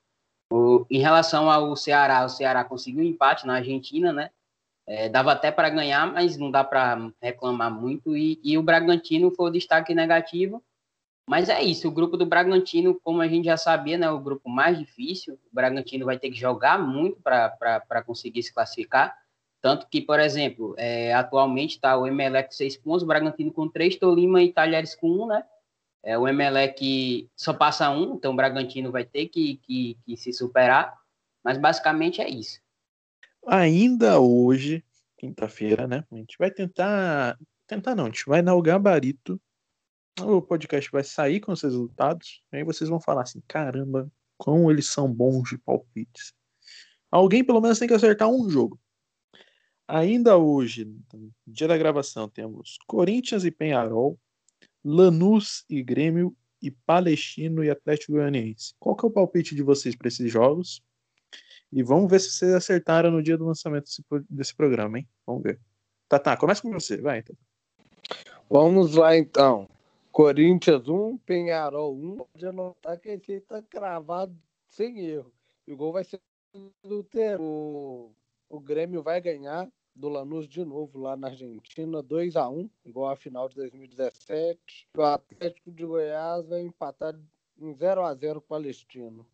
O, 0.52 0.86
em 0.90 0.98
relação 0.98 1.50
ao 1.50 1.74
Ceará, 1.76 2.24
o 2.24 2.28
Ceará 2.28 2.64
conseguiu 2.64 3.02
um 3.02 3.06
empate 3.06 3.46
na 3.46 3.56
Argentina, 3.56 4.12
né? 4.12 4.30
É, 4.86 5.08
dava 5.08 5.32
até 5.32 5.50
para 5.50 5.70
ganhar, 5.70 6.12
mas 6.12 6.36
não 6.36 6.50
dá 6.50 6.62
para 6.62 7.10
reclamar 7.20 7.70
muito. 7.70 8.16
E, 8.16 8.38
e, 8.42 8.58
o 8.58 8.62
Bragantino 8.62 9.30
foi 9.30 9.48
o 9.48 9.52
destaque 9.52 9.94
negativo. 9.94 10.62
Mas 11.26 11.48
é 11.48 11.62
isso, 11.62 11.88
o 11.88 11.90
grupo 11.90 12.18
do 12.18 12.26
Bragantino, 12.26 13.00
como 13.02 13.22
a 13.22 13.28
gente 13.28 13.46
já 13.46 13.56
sabia, 13.56 13.96
né, 13.96 14.06
é 14.06 14.10
o 14.10 14.20
grupo 14.20 14.48
mais 14.50 14.78
difícil. 14.78 15.34
O 15.50 15.54
Bragantino 15.54 16.04
vai 16.04 16.18
ter 16.18 16.28
que 16.28 16.36
jogar 16.36 16.78
muito 16.78 17.18
para 17.22 18.02
conseguir 18.04 18.42
se 18.42 18.52
classificar 18.52 19.16
Tanto 19.64 19.88
que, 19.88 20.02
por 20.02 20.20
exemplo, 20.20 20.74
é, 20.76 21.14
atualmente 21.14 21.76
está 21.76 21.96
o 21.96 22.06
Emelec 22.06 22.48
com 22.48 22.54
seis 22.54 22.76
pontos, 22.76 23.02
o 23.02 23.06
Bragantino 23.06 23.50
com 23.50 23.66
três, 23.66 23.96
Tolima 23.96 24.42
e 24.42 24.52
Talheres 24.52 24.94
com 24.94 25.08
um, 25.08 25.26
né? 25.26 25.42
É, 26.04 26.18
o 26.18 26.28
Emelec 26.28 27.30
só 27.34 27.54
passa 27.54 27.88
um, 27.88 28.14
então 28.14 28.32
o 28.32 28.36
Bragantino 28.36 28.92
vai 28.92 29.06
ter 29.06 29.26
que, 29.28 29.56
que, 29.56 29.98
que 30.04 30.16
se 30.18 30.32
superar. 30.34 30.94
Mas 31.42 31.56
basicamente 31.56 32.20
é 32.20 32.28
isso. 32.28 32.60
Ainda 33.46 34.20
hoje, 34.20 34.84
quinta-feira, 35.18 35.86
né? 35.86 36.04
A 36.12 36.16
gente 36.16 36.36
vai 36.38 36.50
tentar. 36.50 37.38
Tentar 37.66 37.94
não, 37.94 38.04
a 38.04 38.08
gente 38.08 38.26
vai 38.26 38.42
dar 38.42 38.54
o 38.54 38.62
gabarito. 38.62 39.40
O 40.20 40.40
podcast 40.42 40.90
vai 40.92 41.02
sair 41.02 41.40
com 41.40 41.52
os 41.52 41.62
resultados. 41.62 42.42
Aí 42.52 42.62
vocês 42.62 42.88
vão 42.88 43.00
falar 43.00 43.22
assim: 43.22 43.42
caramba, 43.48 44.10
como 44.36 44.70
eles 44.70 44.86
são 44.86 45.10
bons 45.10 45.48
de 45.48 45.58
palpites. 45.58 46.34
Alguém 47.10 47.42
pelo 47.42 47.60
menos 47.60 47.78
tem 47.78 47.88
que 47.88 47.94
acertar 47.94 48.28
um 48.28 48.48
jogo. 48.50 48.78
Ainda 49.86 50.36
hoje, 50.36 50.90
dia 51.46 51.68
da 51.68 51.76
gravação, 51.76 52.28
temos 52.28 52.78
Corinthians 52.86 53.44
e 53.44 53.50
Penharol, 53.50 54.18
Lanús 54.84 55.64
e 55.68 55.82
Grêmio 55.82 56.36
e 56.60 56.70
Palestino 56.70 57.64
e 57.64 57.70
Atlético 57.70 58.12
Goianiense. 58.12 58.74
Qual 58.78 58.94
que 58.94 59.04
é 59.04 59.08
o 59.08 59.12
palpite 59.12 59.54
de 59.54 59.62
vocês 59.62 59.96
para 59.96 60.08
esses 60.08 60.30
jogos? 60.30 60.82
E 61.72 61.82
vamos 61.82 62.10
ver 62.10 62.20
se 62.20 62.30
vocês 62.30 62.52
acertaram 62.52 63.10
no 63.10 63.22
dia 63.22 63.36
do 63.36 63.46
lançamento 63.46 63.84
desse, 63.84 64.04
desse 64.30 64.54
programa, 64.54 64.98
hein? 64.98 65.08
Vamos 65.26 65.42
ver. 65.42 65.60
Tá, 66.08 66.18
tá, 66.18 66.36
começa 66.36 66.62
com 66.62 66.70
você, 66.70 66.98
vai 66.98 67.18
então. 67.18 67.36
Vamos 68.48 68.94
lá 68.94 69.16
então. 69.16 69.68
Corinthians 70.12 70.86
1, 70.86 71.18
Penharol 71.18 71.96
1. 71.96 72.16
Pode 72.16 72.46
anotar 72.46 73.00
que 73.00 73.08
esse 73.08 73.40
tá 73.40 73.60
cravado 73.62 74.36
sem 74.68 75.00
erro. 75.00 75.32
O 75.66 75.76
gol 75.76 75.92
vai 75.92 76.04
ser 76.04 76.20
do 76.84 77.02
Ter. 77.02 77.40
O 77.40 78.60
Grêmio 78.60 79.02
vai 79.02 79.20
ganhar 79.20 79.68
do 79.94 80.08
Lanús 80.08 80.48
de 80.48 80.64
novo 80.64 80.98
lá 80.98 81.16
na 81.16 81.28
Argentina, 81.28 82.02
2 82.02 82.36
a 82.36 82.48
1 82.48 82.68
igual 82.84 83.10
a 83.12 83.16
final 83.16 83.48
de 83.48 83.54
2017. 83.54 84.88
O 84.96 85.02
Atlético 85.02 85.70
de 85.70 85.86
Goiás 85.86 86.48
vai 86.48 86.62
empatar 86.62 87.14
em 87.58 87.72
0 87.72 88.02
a 88.02 88.14
0 88.14 88.40
com 88.40 88.46
o 88.46 88.48
Palestino. 88.48 89.26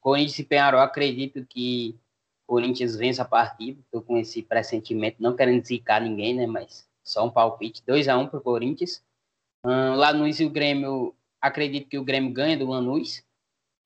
Corinthians 0.00 0.38
e 0.38 0.44
Penharol, 0.44 0.80
acredito 0.80 1.44
que 1.44 1.98
o 2.46 2.52
Corinthians 2.52 2.94
vence 2.94 3.20
a 3.20 3.24
partida. 3.24 3.80
Estou 3.80 4.00
com 4.00 4.16
esse 4.16 4.40
pressentimento, 4.40 5.20
não 5.20 5.34
querendo 5.34 5.66
zicar 5.66 6.00
ninguém, 6.00 6.34
né? 6.34 6.46
Mas 6.46 6.88
só 7.02 7.26
um 7.26 7.30
palpite. 7.30 7.82
2 7.84 8.06
a 8.06 8.16
1 8.16 8.28
para 8.28 8.38
o 8.38 8.42
Corinthians. 8.42 9.04
Lanús 9.64 10.38
e 10.38 10.44
o 10.44 10.50
Grêmio, 10.50 11.12
acredito 11.40 11.88
que 11.88 11.98
o 11.98 12.04
Grêmio 12.04 12.32
ganha 12.32 12.56
do 12.56 12.68
Lanús. 12.68 13.24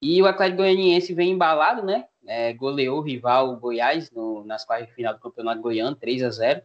E 0.02 0.20
o 0.20 0.26
Atlético 0.26 0.58
Goianiense 0.58 1.14
vem 1.14 1.30
embalado, 1.30 1.82
né? 1.82 2.06
É, 2.30 2.52
goleou 2.52 2.98
o 2.98 3.02
rival 3.02 3.56
Goiás 3.56 4.08
no, 4.12 4.44
nas 4.44 4.64
quartas 4.64 4.86
de 4.88 4.94
final 4.94 5.12
do 5.12 5.18
Campeonato 5.18 5.60
Goiano, 5.60 5.96
3 5.96 6.22
a 6.22 6.30
0 6.30 6.62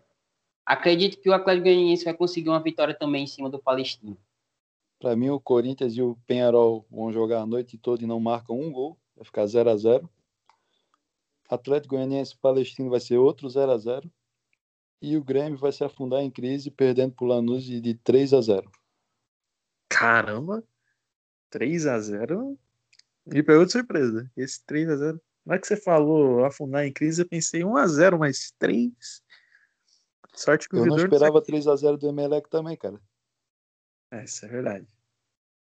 Acredito 0.63 1.19
que 1.19 1.27
o 1.27 1.33
Atlético 1.33 1.63
Goianiense 1.63 2.05
vai 2.05 2.13
conseguir 2.13 2.49
uma 2.49 2.61
vitória 2.61 2.93
também 2.93 3.23
em 3.23 3.27
cima 3.27 3.49
do 3.49 3.57
Palestino. 3.57 4.15
Para 4.99 5.15
mim, 5.15 5.29
o 5.29 5.39
Corinthians 5.39 5.93
e 5.95 6.01
o 6.03 6.17
Penharol 6.27 6.85
vão 6.89 7.11
jogar 7.11 7.41
a 7.41 7.45
noite 7.47 7.79
toda 7.79 8.03
e 8.03 8.07
não 8.07 8.19
marcam 8.19 8.59
um 8.59 8.71
gol. 8.71 8.97
Vai 9.15 9.25
ficar 9.25 9.45
0 9.47 9.69
a 9.71 9.75
0 9.75 10.09
Atlético 11.49 11.95
Goianiense 11.95 12.33
e 12.33 12.37
Palestino 12.37 12.91
vai 12.91 12.99
ser 12.99 13.17
outro 13.17 13.49
0 13.49 13.71
a 13.71 13.77
0 13.77 14.11
E 15.01 15.17
o 15.17 15.23
Grêmio 15.23 15.57
vai 15.57 15.71
se 15.71 15.83
afundar 15.83 16.21
em 16.21 16.29
crise, 16.29 16.69
perdendo 16.69 17.13
para 17.13 17.25
o 17.25 17.27
Lanús 17.27 17.63
de 17.63 17.93
3 17.95 18.33
a 18.33 18.41
0 18.41 18.71
Caramba! 19.89 20.63
3 21.49 21.87
a 21.87 21.99
0 21.99 22.57
Me 23.25 23.41
pegou 23.41 23.65
de 23.65 23.71
surpresa. 23.71 24.31
Esse 24.37 24.63
3 24.65 24.89
a 24.89 24.95
0 24.95 25.21
na 25.45 25.53
hora 25.53 25.61
que 25.61 25.67
você 25.67 25.77
falou 25.77 26.43
afundar 26.43 26.85
em 26.85 26.91
crise, 26.91 27.21
eu 27.21 27.27
pensei 27.27 27.61
1x0 27.61 28.17
mais 28.17 28.51
3. 28.57 28.91
Sorte 30.33 30.67
que 30.67 30.75
o 30.75 30.79
Eu 30.79 30.83
Vidor 30.83 30.97
não 30.97 31.05
esperava 31.05 31.41
3x0 31.41 31.97
do 31.97 32.09
Emelec 32.09 32.49
também, 32.49 32.75
cara. 32.75 32.99
É, 34.11 34.23
isso 34.23 34.45
é 34.45 34.49
verdade. 34.49 34.87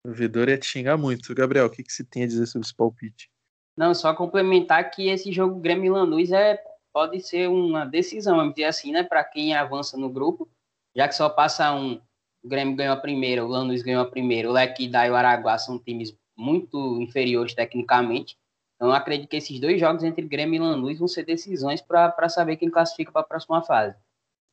O 0.05 0.11
Vidor 0.11 0.47
ia 0.49 0.57
te 0.57 0.65
xingar 0.65 0.97
muito. 0.97 1.33
Gabriel, 1.33 1.65
o 1.65 1.69
que, 1.69 1.83
que 1.83 1.91
você 1.91 2.03
tem 2.03 2.23
a 2.23 2.27
dizer 2.27 2.45
sobre 2.45 2.65
esse 2.65 2.75
palpite? 2.75 3.29
Não, 3.75 3.93
só 3.93 4.13
complementar 4.13 4.91
que 4.91 5.09
esse 5.09 5.31
jogo 5.31 5.59
Grêmio 5.59 5.93
Lanús 5.93 6.31
é, 6.31 6.61
pode 6.93 7.19
ser 7.21 7.49
uma 7.49 7.85
decisão, 7.85 8.37
vamos 8.37 8.53
dizer 8.53 8.65
assim, 8.65 8.91
né? 8.91 9.03
Para 9.03 9.23
quem 9.23 9.55
avança 9.55 9.97
no 9.97 10.09
grupo, 10.09 10.49
já 10.95 11.07
que 11.07 11.15
só 11.15 11.29
passa 11.29 11.73
um. 11.73 11.99
O 12.43 12.47
Grêmio 12.47 12.75
ganhou 12.75 12.93
a 12.93 12.99
primeira, 12.99 13.43
o 13.43 13.47
Lanús 13.47 13.81
ganhou 13.81 14.03
a 14.03 14.09
primeira, 14.09 14.49
o 14.49 14.51
Leque 14.51 14.85
e 14.85 15.09
o 15.09 15.15
Araguá 15.15 15.57
são 15.57 15.79
times 15.79 16.15
muito 16.37 17.01
inferiores 17.01 17.53
tecnicamente. 17.53 18.37
Então, 18.83 18.91
eu 18.91 18.97
acredito 18.97 19.29
que 19.29 19.37
esses 19.37 19.61
dois 19.61 19.79
jogos 19.79 20.03
entre 20.03 20.27
Grêmio 20.27 20.57
e 20.57 20.59
Lanús 20.59 20.99
vão 20.99 21.07
ser 21.07 21.23
decisões 21.23 21.81
para 21.81 22.27
saber 22.27 22.57
quem 22.57 22.69
classifica 22.69 23.13
para 23.13 23.21
a 23.21 23.25
próxima 23.25 23.63
fase. 23.63 23.95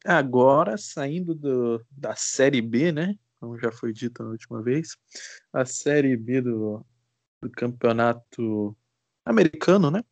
Agora, 0.04 0.78
saindo 0.78 1.34
do, 1.34 1.84
da 1.90 2.14
Série 2.14 2.62
B, 2.62 2.92
né? 2.92 3.18
Como 3.40 3.58
já 3.58 3.72
foi 3.72 3.92
dito 3.92 4.22
na 4.22 4.30
última 4.30 4.62
vez, 4.62 4.96
a 5.52 5.64
Série 5.64 6.16
B 6.16 6.42
do, 6.42 6.86
do 7.42 7.50
campeonato 7.50 8.76
americano, 9.24 9.90
né? 9.90 10.04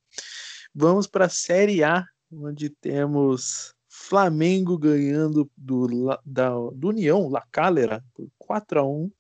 Vamos 0.75 1.07
para 1.07 1.27
a 1.27 1.31
Série 1.31 1.85
A, 1.85 2.05
onde 2.33 2.71
temos 2.71 3.73
Flamengo 3.89 4.77
ganhando 4.77 5.49
do, 5.57 6.19
da, 6.27 6.51
do 6.75 6.89
União, 6.89 7.29
La 7.29 7.47
Calera, 7.53 8.05
por 8.13 8.29
4 8.37 8.81
a 8.81 8.85
1 8.85 9.13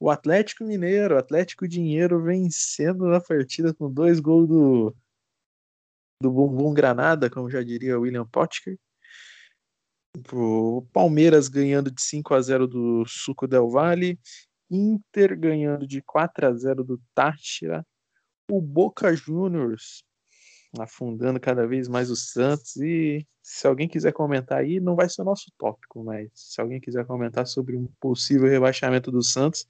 o 0.00 0.10
Atlético 0.10 0.64
Mineiro, 0.64 1.18
Atlético 1.18 1.66
Dinheiro 1.66 2.22
vencendo 2.22 3.06
na 3.06 3.20
partida 3.20 3.74
com 3.74 3.92
dois 3.92 4.20
gols 4.20 4.48
do, 4.48 4.96
do 6.22 6.30
Bumbum 6.30 6.72
Granada, 6.72 7.28
como 7.28 7.50
já 7.50 7.62
diria 7.62 7.98
William 7.98 8.26
Potker. 8.26 8.78
O 10.32 10.86
Palmeiras 10.92 11.48
ganhando 11.48 11.90
de 11.90 12.00
5 12.00 12.34
a 12.34 12.40
0 12.40 12.66
do 12.66 13.04
Suco 13.06 13.46
Del 13.46 13.68
Valle. 13.68 14.18
Inter 14.70 15.36
ganhando 15.36 15.86
de 15.86 16.02
4 16.02 16.46
a 16.46 16.52
0 16.54 16.84
do 16.84 17.00
Táchira. 17.14 17.86
O 18.50 18.60
Boca 18.60 19.14
Juniors 19.14 20.02
afundando 20.78 21.40
cada 21.40 21.66
vez 21.66 21.88
mais 21.88 22.10
o 22.10 22.16
Santos. 22.16 22.76
E 22.76 23.26
se 23.42 23.66
alguém 23.66 23.88
quiser 23.88 24.12
comentar 24.12 24.58
aí, 24.58 24.80
não 24.80 24.94
vai 24.94 25.08
ser 25.08 25.22
o 25.22 25.24
nosso 25.24 25.50
tópico, 25.56 26.02
mas 26.02 26.28
se 26.34 26.60
alguém 26.60 26.80
quiser 26.80 27.06
comentar 27.06 27.46
sobre 27.46 27.76
um 27.76 27.86
possível 28.00 28.48
rebaixamento 28.48 29.10
do 29.10 29.22
Santos, 29.22 29.66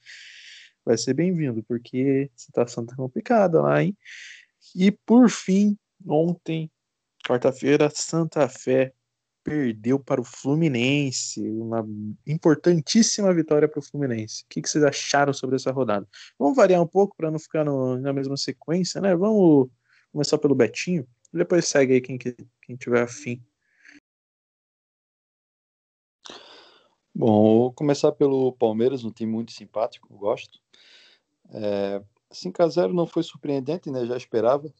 vai 0.85 0.97
ser 0.97 1.15
bem-vindo, 1.15 1.63
porque 1.65 2.31
a 2.35 2.39
situação 2.39 2.85
tá 2.85 2.97
complicada 2.97 3.61
lá, 3.63 3.83
hein? 3.83 3.97
E 4.75 4.91
por 4.91 5.31
fim, 5.31 5.79
ontem, 6.07 6.71
quarta-feira, 7.27 7.91
Santa 7.91 8.49
Fé 8.49 8.93
perdeu 9.45 9.99
para 9.99 10.21
o 10.21 10.25
Fluminense, 10.25 11.41
uma 11.41 11.87
importantíssima 12.27 13.33
vitória 13.33 13.67
para 13.67 13.79
o 13.79 13.83
Fluminense. 13.83 14.43
O 14.43 14.47
que, 14.49 14.61
que, 14.61 14.69
vocês 14.69 14.85
acharam 14.85 15.33
sobre 15.33 15.57
essa 15.57 15.71
rodada? 15.71 16.07
Vamos 16.39 16.57
variar 16.57 16.83
um 16.83 16.87
pouco 16.87 17.17
para 17.17 17.31
não 17.31 17.39
ficar 17.39 17.65
no, 17.65 17.99
na 17.99 18.13
mesma 18.13 18.37
sequência, 18.37 19.01
né? 19.01 19.17
Vamos 19.17 19.71
começar 20.13 20.39
pelo 20.39 20.55
Betinho, 20.55 21.07
depois 21.33 21.67
segue 21.67 21.95
aí 21.95 22.01
quem, 22.01 22.19
quem 22.19 22.77
tiver 22.77 23.03
afim. 23.03 23.43
Bom, 27.15 27.59
vou 27.59 27.73
começar 27.73 28.13
pelo 28.13 28.53
Palmeiras, 28.53 29.05
um 29.05 29.11
time 29.11 29.33
muito 29.33 29.53
simpático, 29.53 30.17
gosto. 30.17 30.61
É, 31.51 32.03
5x0 32.33 32.93
não 32.93 33.07
foi 33.07 33.23
surpreendente, 33.23 33.91
né? 33.91 34.07
Já 34.07 34.17
esperava. 34.17 34.73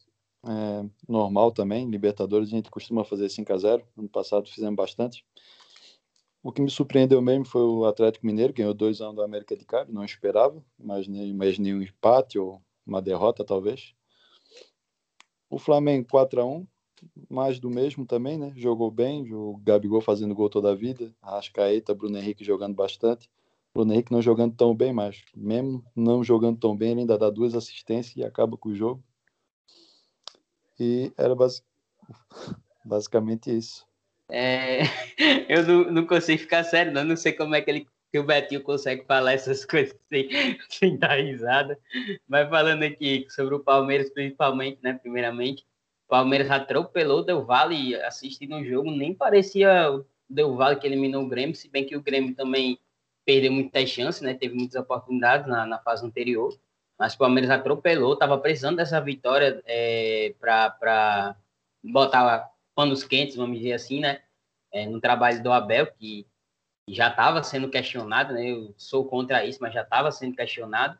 É, 0.45 0.89
normal 1.07 1.51
também, 1.51 1.89
Libertadores 1.89 2.47
a 2.47 2.51
gente 2.51 2.71
costuma 2.71 3.03
fazer 3.03 3.27
5x0. 3.27 3.83
Ano 3.97 4.09
passado 4.09 4.49
fizemos 4.49 4.75
bastante. 4.75 5.25
O 6.41 6.51
que 6.51 6.61
me 6.61 6.69
surpreendeu 6.69 7.21
mesmo 7.21 7.43
foi 7.43 7.61
o 7.61 7.85
Atlético 7.85 8.25
Mineiro, 8.25 8.53
ganhou 8.53 8.73
2 8.73 9.01
anos 9.01 9.17
da 9.17 9.25
América 9.25 9.57
de 9.57 9.65
Cali, 9.65 9.91
não 9.91 10.05
esperava, 10.05 10.63
imaginei, 10.79 11.27
imaginei 11.27 11.73
um 11.73 11.81
empate 11.81 12.39
ou 12.39 12.61
uma 12.85 13.01
derrota 13.01 13.43
talvez. 13.43 13.93
O 15.49 15.57
Flamengo 15.57 16.07
4 16.09 16.41
a 16.41 16.45
1 16.45 16.67
mais 17.29 17.59
do 17.59 17.69
mesmo 17.69 18.05
também, 18.05 18.37
né? 18.37 18.51
Jogou 18.55 18.91
bem, 18.91 19.33
o 19.33 19.57
Gabigol 19.63 20.01
fazendo 20.01 20.35
gol 20.35 20.49
toda 20.49 20.71
a 20.71 20.75
vida, 20.75 21.13
Arrascaeta, 21.21 21.95
Bruno 21.95 22.17
Henrique 22.17 22.43
jogando 22.43 22.75
bastante. 22.75 23.29
Bruno 23.73 23.93
Henrique 23.93 24.11
não 24.11 24.21
jogando 24.21 24.55
tão 24.55 24.75
bem, 24.75 24.91
mas 24.91 25.23
mesmo 25.35 25.83
não 25.95 26.23
jogando 26.23 26.59
tão 26.59 26.75
bem, 26.75 26.91
ele 26.91 27.01
ainda 27.01 27.17
dá 27.17 27.29
duas 27.29 27.55
assistências 27.55 28.15
e 28.15 28.23
acaba 28.23 28.57
com 28.57 28.69
o 28.69 28.75
jogo. 28.75 29.03
E 30.79 31.11
era 31.17 31.35
basic... 31.35 31.65
basicamente 32.83 33.55
isso. 33.55 33.85
É... 34.29 34.81
eu 35.47 35.65
não, 35.65 35.91
não 35.91 36.07
consigo 36.07 36.39
ficar 36.39 36.63
sério, 36.63 36.91
não. 36.91 37.03
não 37.03 37.15
sei 37.15 37.33
como 37.33 37.55
é 37.55 37.61
que 37.61 37.69
ele 37.69 37.87
que 38.11 38.19
o 38.19 38.23
Betinho 38.23 38.61
consegue 38.63 39.05
falar 39.05 39.33
essas 39.33 39.63
coisas 39.65 39.95
sem, 40.09 40.29
sem 40.69 40.97
dar 40.97 41.19
risada. 41.19 41.77
Mas 42.27 42.49
falando 42.49 42.83
aqui 42.83 43.25
sobre 43.29 43.55
o 43.55 43.59
Palmeiras, 43.59 44.09
principalmente, 44.09 44.79
né? 44.81 44.93
Primeiramente, 44.93 45.63
o 46.05 46.09
Palmeiras 46.09 46.49
atropelou 46.49 47.19
o 47.19 47.23
Del 47.23 47.45
Valle 47.45 47.95
assistindo 48.01 48.55
o 48.55 48.65
jogo, 48.65 48.91
nem 48.91 49.13
parecia 49.13 49.91
o 49.91 50.05
Del 50.29 50.55
Valle 50.55 50.79
que 50.79 50.87
eliminou 50.87 51.23
o 51.23 51.27
Grêmio, 51.27 51.55
se 51.55 51.69
bem 51.69 51.85
que 51.85 51.95
o 51.95 52.01
Grêmio 52.01 52.35
também 52.35 52.79
perdeu 53.25 53.51
muitas 53.51 53.89
chances, 53.89 54.21
né? 54.21 54.33
Teve 54.33 54.55
muitas 54.55 54.81
oportunidades 54.81 55.47
na, 55.47 55.65
na 55.65 55.79
fase 55.79 56.05
anterior. 56.05 56.57
Mas 56.97 57.13
o 57.13 57.17
Palmeiras 57.17 57.49
atropelou, 57.49 58.13
estava 58.13 58.37
precisando 58.37 58.77
dessa 58.77 58.99
vitória 58.99 59.61
é, 59.65 60.33
para 60.39 61.35
botar 61.81 62.49
panos 62.75 63.03
quentes, 63.05 63.37
vamos 63.37 63.57
dizer 63.57 63.73
assim, 63.73 64.01
né? 64.01 64.21
é, 64.71 64.85
no 64.85 64.99
trabalho 64.99 65.41
do 65.41 65.51
Abel, 65.51 65.87
que 65.87 66.25
já 66.93 67.09
estava 67.09 67.43
sendo 67.43 67.69
questionado, 67.69 68.33
né? 68.33 68.51
Eu 68.51 68.73
sou 68.77 69.05
contra 69.05 69.45
isso, 69.45 69.59
mas 69.61 69.73
já 69.73 69.81
estava 69.81 70.11
sendo 70.11 70.35
questionado. 70.35 70.97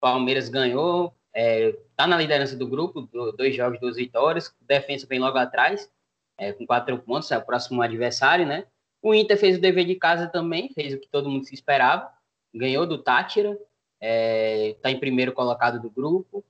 Palmeiras 0.00 0.48
ganhou, 0.48 1.14
está 1.34 2.04
é, 2.04 2.06
na 2.06 2.16
liderança 2.16 2.56
do 2.56 2.66
grupo, 2.66 3.02
dois 3.36 3.54
jogos, 3.54 3.80
duas 3.80 3.96
vitórias. 3.96 4.54
Defesa 4.60 5.06
vem 5.06 5.18
logo 5.18 5.36
atrás, 5.38 5.90
é, 6.38 6.52
com 6.52 6.66
quatro 6.66 6.98
pontos, 6.98 7.30
é 7.30 7.38
o 7.38 7.44
próximo 7.44 7.82
adversário, 7.82 8.46
né? 8.46 8.66
O 9.02 9.14
Inter 9.14 9.38
fez 9.38 9.58
o 9.58 9.60
dever 9.60 9.84
de 9.84 9.94
casa 9.94 10.26
também, 10.26 10.72
fez 10.72 10.94
o 10.94 10.98
que 10.98 11.08
todo 11.08 11.30
mundo 11.30 11.44
se 11.44 11.54
esperava, 11.54 12.10
ganhou 12.54 12.86
do 12.86 12.98
Tátira, 12.98 13.52
está 14.00 14.90
é, 14.90 14.92
em 14.92 14.98
primeiro 14.98 15.32
colocado 15.32 15.80
do 15.80 15.90
grupo. 15.90 16.44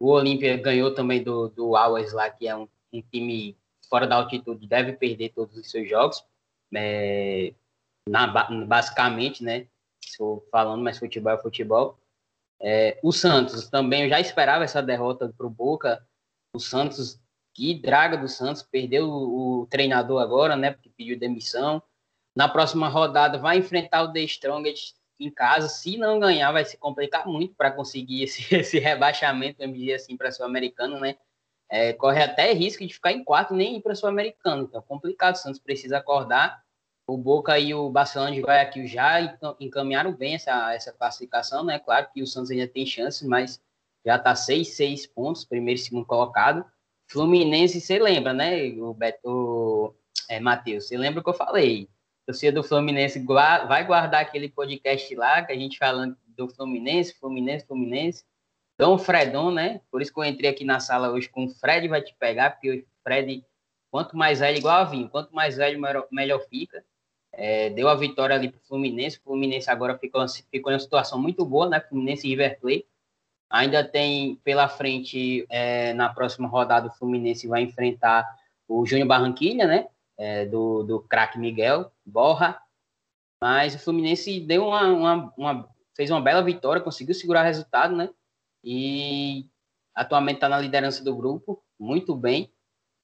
O 0.00 0.10
Olímpia 0.10 0.56
ganhou 0.56 0.92
também 0.94 1.22
do, 1.22 1.48
do 1.48 1.76
Always 1.76 2.12
lá, 2.12 2.28
que 2.30 2.48
é 2.48 2.56
um, 2.56 2.68
um, 2.92 3.00
time 3.00 3.56
fora 3.88 4.06
da 4.06 4.16
altitude, 4.16 4.66
deve 4.66 4.94
perder 4.94 5.30
todos 5.30 5.56
os 5.56 5.70
seus 5.70 5.88
jogos. 5.88 6.24
É, 6.74 7.54
na, 8.08 8.26
basicamente, 8.66 9.42
né? 9.42 9.66
Estou 10.04 10.46
falando, 10.50 10.82
mas 10.82 10.98
futebol 10.98 11.32
é 11.32 11.38
futebol. 11.40 11.98
É, 12.60 12.98
o 13.02 13.12
Santos 13.12 13.68
também, 13.68 14.04
eu 14.04 14.08
já 14.08 14.20
esperava 14.20 14.64
essa 14.64 14.82
derrota 14.82 15.32
para 15.36 15.46
o 15.46 15.50
Boca. 15.50 16.06
O 16.54 16.60
Santos, 16.60 17.20
que 17.52 17.74
draga 17.74 18.16
do 18.16 18.28
Santos, 18.28 18.62
perdeu 18.62 19.08
o, 19.08 19.62
o, 19.62 19.66
treinador 19.66 20.22
agora, 20.22 20.56
né? 20.56 20.72
Porque 20.72 20.90
pediu 20.90 21.18
demissão. 21.18 21.82
Na 22.36 22.48
próxima 22.48 22.88
rodada 22.88 23.38
vai 23.38 23.58
enfrentar 23.58 24.02
o 24.02 24.12
The 24.12 24.20
Strongest 24.20 24.94
em 25.18 25.30
casa. 25.30 25.68
Se 25.68 25.96
não 25.96 26.18
ganhar, 26.18 26.52
vai 26.52 26.64
se 26.64 26.76
complicar 26.76 27.26
muito 27.26 27.54
para 27.54 27.70
conseguir 27.70 28.24
esse, 28.24 28.42
esse 28.54 28.78
rebaixamento, 28.78 29.58
vamos 29.58 29.78
dizer 29.78 29.94
assim, 29.94 30.16
para 30.16 30.30
o 30.40 30.44
americano 30.44 31.00
né? 31.00 31.16
É, 31.70 31.92
corre 31.94 32.22
até 32.22 32.52
risco 32.52 32.86
de 32.86 32.92
ficar 32.92 33.10
em 33.10 33.24
quarto 33.24 33.54
nem 33.54 33.76
ir 33.76 33.82
para 33.82 33.94
o 34.00 34.06
americano 34.06 34.64
Então, 34.64 34.82
complicado. 34.82 35.34
O 35.34 35.38
Santos 35.38 35.58
precisa 35.58 35.98
acordar 35.98 36.63
o 37.06 37.16
Boca 37.16 37.58
e 37.58 37.74
o 37.74 37.90
Barcelona 37.90 38.32
de 38.32 38.40
Guayaquil 38.40 38.86
já 38.86 39.36
encaminharam 39.60 40.12
bem 40.12 40.34
essa, 40.34 40.72
essa 40.72 40.92
classificação, 40.92 41.64
né? 41.64 41.78
Claro 41.78 42.08
que 42.12 42.22
o 42.22 42.26
Santos 42.26 42.50
ainda 42.50 42.66
tem 42.66 42.86
chances, 42.86 43.26
mas 43.26 43.62
já 44.04 44.16
está 44.16 44.34
6, 44.34 44.68
6 44.68 45.06
pontos, 45.08 45.44
primeiro 45.44 45.80
e 45.80 45.82
segundo 45.82 46.06
colocado. 46.06 46.64
Fluminense, 47.06 47.80
você 47.80 47.98
lembra, 47.98 48.32
né, 48.32 48.68
o 48.78 48.94
Beto, 48.94 49.94
é, 50.28 50.40
Matheus? 50.40 50.88
Você 50.88 50.96
lembra 50.96 51.20
o 51.20 51.22
que 51.22 51.28
eu 51.28 51.34
falei? 51.34 51.88
Você 52.26 52.50
do 52.50 52.62
Fluminense 52.62 53.22
vai 53.22 53.86
guardar 53.86 54.22
aquele 54.22 54.48
podcast 54.48 55.14
lá, 55.14 55.42
que 55.42 55.52
a 55.52 55.56
gente 55.56 55.78
falando 55.78 56.16
do 56.26 56.48
Fluminense, 56.48 57.14
Fluminense, 57.18 57.66
Fluminense. 57.66 58.24
Dom 58.78 58.98
Fredon, 58.98 59.52
né? 59.52 59.80
Por 59.90 60.02
isso 60.02 60.12
que 60.12 60.18
eu 60.18 60.24
entrei 60.24 60.50
aqui 60.50 60.64
na 60.64 60.80
sala 60.80 61.10
hoje 61.10 61.28
com 61.28 61.44
o 61.44 61.48
Fred 61.48 61.86
vai 61.86 62.02
te 62.02 62.14
pegar, 62.18 62.50
porque 62.50 62.70
o 62.70 62.86
Fred, 63.04 63.44
quanto 63.90 64.16
mais 64.16 64.40
velho, 64.40 64.58
igual 64.58 64.78
a 64.78 64.84
vinho, 64.84 65.08
quanto 65.08 65.32
mais 65.34 65.56
velho, 65.56 65.80
melhor 66.10 66.40
fica. 66.48 66.84
É, 67.36 67.70
deu 67.70 67.88
a 67.88 67.94
vitória 67.94 68.34
ali 68.34 68.48
para 68.48 68.58
o 68.58 68.66
Fluminense. 68.66 69.18
O 69.18 69.22
Fluminense 69.22 69.70
agora 69.70 69.98
ficou, 69.98 70.24
ficou 70.50 70.70
em 70.70 70.74
uma 70.74 70.80
situação 70.80 71.18
muito 71.18 71.44
boa, 71.44 71.68
né? 71.68 71.80
Fluminense 71.80 72.26
e 72.26 72.30
River 72.30 72.60
Plate. 72.60 72.86
Ainda 73.50 73.84
tem 73.84 74.36
pela 74.42 74.68
frente, 74.68 75.46
é, 75.48 75.92
na 75.94 76.08
próxima 76.12 76.48
rodada, 76.48 76.88
o 76.88 76.92
Fluminense 76.92 77.46
vai 77.46 77.62
enfrentar 77.62 78.26
o 78.66 78.84
Júnior 78.86 79.08
Barranquilha, 79.08 79.66
né? 79.66 79.86
É, 80.16 80.46
do, 80.46 80.82
do 80.82 81.00
craque 81.00 81.38
Miguel 81.38 81.90
Borra. 82.04 82.60
Mas 83.40 83.74
o 83.74 83.78
Fluminense 83.78 84.40
deu 84.40 84.68
uma, 84.68 84.86
uma, 84.86 85.34
uma, 85.36 85.68
fez 85.94 86.10
uma 86.10 86.20
bela 86.20 86.42
vitória, 86.42 86.82
conseguiu 86.82 87.14
segurar 87.14 87.42
o 87.42 87.44
resultado, 87.44 87.94
né? 87.94 88.08
E 88.62 89.46
atualmente 89.94 90.36
está 90.36 90.48
na 90.48 90.58
liderança 90.58 91.04
do 91.04 91.14
grupo, 91.14 91.62
muito 91.78 92.14
bem. 92.16 92.50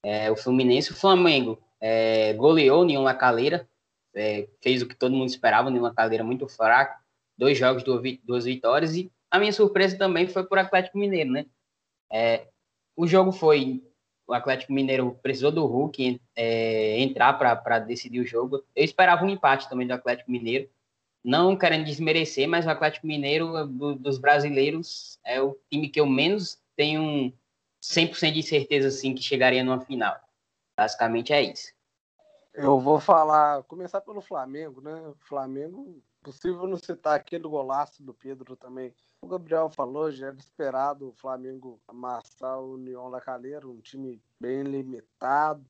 É, 0.03 0.31
o 0.31 0.37
Fluminense, 0.37 0.93
o 0.93 0.97
Flamengo 0.97 1.63
é, 1.81 2.33
goleou 2.33 2.79
o 2.79 2.83
União 2.83 3.03
La 3.03 3.15
Calera, 3.15 3.69
é, 4.15 4.49
fez 4.63 4.83
o 4.83 4.87
que 4.87 4.95
todo 4.95 5.15
mundo 5.15 5.29
esperava, 5.29 5.71
numa 5.71 5.95
cadeira 5.95 6.25
muito 6.25 6.49
fraca, 6.49 6.99
dois 7.37 7.57
jogos, 7.57 7.83
duas 8.23 8.45
vitórias, 8.45 8.97
e 8.97 9.11
a 9.31 9.39
minha 9.39 9.53
surpresa 9.53 9.97
também 9.97 10.27
foi 10.27 10.45
por 10.45 10.59
Atlético 10.59 10.99
Mineiro, 10.99 11.31
né? 11.31 11.47
É, 12.13 12.49
o 12.97 13.07
jogo 13.07 13.33
foi, 13.33 13.83
o 14.27 14.35
Atlético 14.35 14.73
Mineiro 14.73 15.19
precisou 15.23 15.53
do 15.53 15.65
Hulk 15.65 16.21
é, 16.37 17.01
entrar 17.01 17.35
para 17.35 17.79
decidir 17.79 18.21
o 18.21 18.27
jogo, 18.27 18.65
eu 18.75 18.85
esperava 18.85 19.25
um 19.25 19.31
empate 19.31 19.69
também 19.69 19.87
do 19.87 19.95
Atlético 19.95 20.31
Mineiro, 20.31 20.69
não 21.23 21.57
querendo 21.57 21.85
desmerecer, 21.85 22.49
mas 22.49 22.67
o 22.67 22.71
Atlético 22.71 23.07
Mineiro, 23.07 23.67
do, 23.67 23.95
dos 23.95 24.19
brasileiros, 24.19 25.19
é 25.25 25.41
o 25.41 25.57
time 25.71 25.89
que 25.89 26.01
eu 26.01 26.07
menos 26.07 26.59
tenho 26.75 27.33
100% 27.83 28.33
de 28.33 28.43
certeza, 28.43 28.89
assim, 28.89 29.15
que 29.15 29.23
chegaria 29.23 29.63
numa 29.63 29.81
final. 29.81 30.19
Basicamente 30.77 31.33
é 31.33 31.43
isso. 31.43 31.73
Eu 32.53 32.81
vou 32.81 32.99
falar, 32.99 33.63
começar 33.65 34.01
pelo 34.01 34.21
Flamengo, 34.21 34.81
né? 34.81 34.93
O 35.09 35.15
Flamengo, 35.21 36.03
possível 36.21 36.67
não 36.67 36.77
citar 36.77 37.15
aquele 37.15 37.45
golaço 37.45 38.03
do 38.03 38.13
Pedro 38.13 38.57
também. 38.57 38.93
O 39.23 39.29
Gabriel 39.29 39.71
falou, 39.71 40.11
já 40.11 40.29
era 40.29 40.37
esperado 40.37 41.09
o 41.09 41.13
Flamengo 41.13 41.81
amassar 41.87 42.59
o 42.59 42.75
União 42.75 43.11
Calheira, 43.21 43.69
um 43.69 43.81
time 43.81 44.21
bem 44.41 44.63
limitado, 44.63 45.65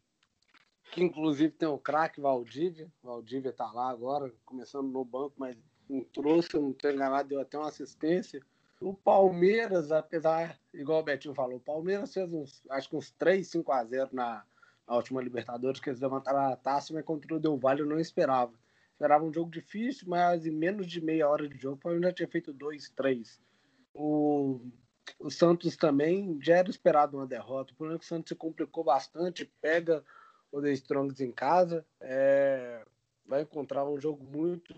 que 0.90 1.02
inclusive 1.02 1.52
tem 1.52 1.68
o 1.68 1.78
craque 1.78 2.20
Valdívia. 2.20 2.90
Valdívia 3.02 3.52
tá 3.52 3.70
lá 3.72 3.90
agora, 3.90 4.32
começando 4.46 4.88
no 4.88 5.04
banco, 5.04 5.34
mas 5.36 5.56
se 5.86 6.18
eu 6.18 6.62
não 6.62 6.70
estou 6.70 6.90
enganado, 6.90 7.28
deu 7.28 7.40
até 7.40 7.58
uma 7.58 7.68
assistência. 7.68 8.40
O 8.80 8.94
Palmeiras, 8.94 9.92
apesar, 9.92 10.58
igual 10.72 11.00
o 11.00 11.04
Betinho 11.04 11.34
falou, 11.34 11.56
o 11.58 11.60
Palmeiras 11.60 12.14
fez 12.14 12.32
uns, 12.32 12.62
acho 12.70 12.88
que 12.88 12.96
uns 12.96 13.10
3, 13.10 13.46
5 13.46 13.70
a 13.70 13.84
0 13.84 14.08
na, 14.12 14.46
a 14.90 14.96
última 14.96 15.22
Libertadores, 15.22 15.80
que 15.80 15.88
eles 15.88 16.00
levantaram 16.00 16.52
a 16.52 16.56
taça, 16.56 16.92
mas 16.92 17.04
contra 17.04 17.32
o 17.32 17.38
Del 17.38 17.56
Valle 17.56 17.82
eu 17.82 17.86
não 17.86 18.00
esperava. 18.00 18.52
Esperava 18.90 19.24
um 19.24 19.32
jogo 19.32 19.48
difícil, 19.48 20.08
mas 20.08 20.44
em 20.44 20.50
menos 20.50 20.88
de 20.88 21.00
meia 21.00 21.28
hora 21.28 21.48
de 21.48 21.56
jogo, 21.56 21.80
eu 21.84 22.02
já 22.02 22.12
tinha 22.12 22.26
feito 22.26 22.52
dois, 22.52 22.90
três. 22.90 23.40
O, 23.94 24.60
o 25.20 25.30
Santos 25.30 25.76
também 25.76 26.36
já 26.42 26.56
era 26.56 26.68
esperado 26.68 27.16
uma 27.16 27.26
derrota. 27.26 27.72
O 27.72 27.76
problema 27.76 27.96
é 27.96 28.00
que 28.00 28.04
o 28.04 28.08
Santos 28.08 28.30
se 28.30 28.34
complicou 28.34 28.82
bastante, 28.82 29.48
pega 29.62 30.04
o 30.50 30.60
The 30.60 30.72
Strongs 30.72 31.20
em 31.20 31.30
casa, 31.30 31.86
é, 32.00 32.84
vai 33.24 33.42
encontrar 33.42 33.88
um 33.88 33.98
jogo 34.00 34.24
muito 34.24 34.74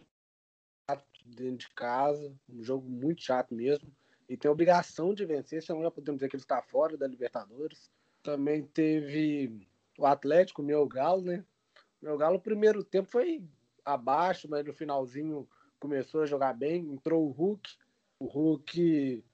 chato 0.90 1.06
dentro 1.24 1.68
de 1.68 1.74
casa, 1.74 2.34
um 2.50 2.62
jogo 2.62 2.86
muito 2.86 3.22
chato 3.22 3.54
mesmo, 3.54 3.90
e 4.28 4.36
tem 4.36 4.50
a 4.50 4.52
obrigação 4.52 5.14
de 5.14 5.24
vencer, 5.24 5.62
senão 5.62 5.80
já 5.80 5.90
podemos 5.90 6.18
dizer 6.18 6.28
que 6.28 6.36
ele 6.36 6.42
está 6.42 6.60
fora 6.60 6.98
da 6.98 7.06
Libertadores. 7.06 7.90
Também 8.22 8.62
teve 8.62 9.66
o 10.02 10.06
Atlético, 10.06 10.62
o 10.62 10.64
meu 10.64 10.86
Galo, 10.86 11.22
né? 11.22 11.44
O 12.00 12.04
meu 12.04 12.18
Galo, 12.18 12.36
o 12.36 12.40
primeiro 12.40 12.82
tempo 12.82 13.08
foi 13.10 13.42
abaixo, 13.84 14.48
mas 14.48 14.64
no 14.64 14.72
finalzinho 14.72 15.48
começou 15.78 16.22
a 16.22 16.26
jogar 16.26 16.54
bem. 16.54 16.92
Entrou 16.92 17.26
o 17.26 17.30
Hulk, 17.30 17.70
o 18.18 18.26
Hulk 18.26 19.24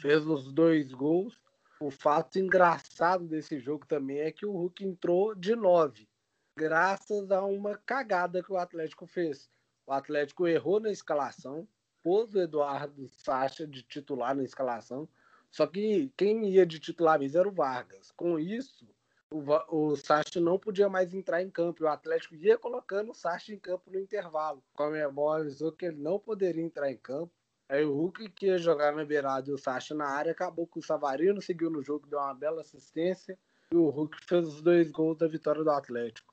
fez 0.00 0.26
os 0.26 0.52
dois 0.52 0.92
gols. 0.92 1.40
O 1.80 1.90
fato 1.90 2.38
engraçado 2.38 3.26
desse 3.26 3.60
jogo 3.60 3.86
também 3.86 4.20
é 4.20 4.32
que 4.32 4.46
o 4.46 4.52
Hulk 4.52 4.84
entrou 4.84 5.34
de 5.34 5.54
nove, 5.54 6.08
graças 6.56 7.30
a 7.30 7.44
uma 7.44 7.76
cagada 7.76 8.42
que 8.42 8.50
o 8.50 8.56
Atlético 8.56 9.06
fez. 9.06 9.50
O 9.86 9.92
Atlético 9.92 10.48
errou 10.48 10.80
na 10.80 10.90
escalação, 10.90 11.68
pôs 12.02 12.34
o 12.34 12.40
Eduardo 12.40 13.06
Sacha 13.08 13.66
de 13.66 13.82
titular 13.82 14.34
na 14.34 14.42
escalação, 14.42 15.06
só 15.50 15.66
que 15.66 16.10
quem 16.16 16.48
ia 16.48 16.64
de 16.64 16.80
titular 16.80 17.18
mesmo 17.18 17.38
era 17.38 17.48
o 17.48 17.52
Vargas. 17.52 18.10
Com 18.12 18.38
isso, 18.38 18.88
o, 19.30 19.90
o 19.90 19.96
Sacha 19.96 20.40
não 20.40 20.58
podia 20.58 20.88
mais 20.88 21.12
entrar 21.12 21.42
em 21.42 21.50
campo. 21.50 21.84
O 21.84 21.88
Atlético 21.88 22.34
ia 22.34 22.56
colocando 22.56 23.10
o 23.10 23.14
Sacha 23.14 23.52
em 23.52 23.58
campo 23.58 23.90
no 23.90 23.98
intervalo. 23.98 24.58
O 24.58 24.76
Comebol 24.76 25.32
avisou 25.32 25.72
que 25.72 25.86
ele 25.86 25.96
não 25.96 26.18
poderia 26.18 26.62
entrar 26.62 26.90
em 26.90 26.96
campo. 26.96 27.32
Aí 27.68 27.84
o 27.84 27.92
Hulk, 27.92 28.30
que 28.30 28.46
ia 28.46 28.58
jogar 28.58 28.94
na 28.94 29.04
beirada 29.04 29.50
e 29.50 29.52
o 29.52 29.58
Sacha 29.58 29.94
na 29.94 30.06
área, 30.06 30.30
acabou 30.30 30.66
com 30.66 30.78
o 30.78 30.82
Savarino, 30.82 31.42
seguiu 31.42 31.68
no 31.68 31.82
jogo, 31.82 32.06
deu 32.06 32.20
uma 32.20 32.34
bela 32.34 32.60
assistência. 32.60 33.36
E 33.72 33.76
o 33.76 33.90
Hulk 33.90 34.16
fez 34.24 34.46
os 34.46 34.62
dois 34.62 34.90
gols 34.92 35.18
da 35.18 35.26
vitória 35.26 35.64
do 35.64 35.70
Atlético. 35.70 36.32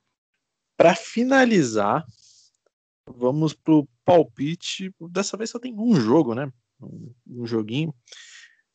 Para 0.78 0.96
finalizar, 0.96 2.06
vamos 3.08 3.54
pro 3.54 3.88
palpite. 4.06 4.94
Dessa 5.10 5.36
vez 5.36 5.50
só 5.50 5.58
tem 5.58 5.74
um 5.74 5.96
jogo, 5.96 6.36
né? 6.36 6.52
Um 7.28 7.48
joguinho. 7.48 7.94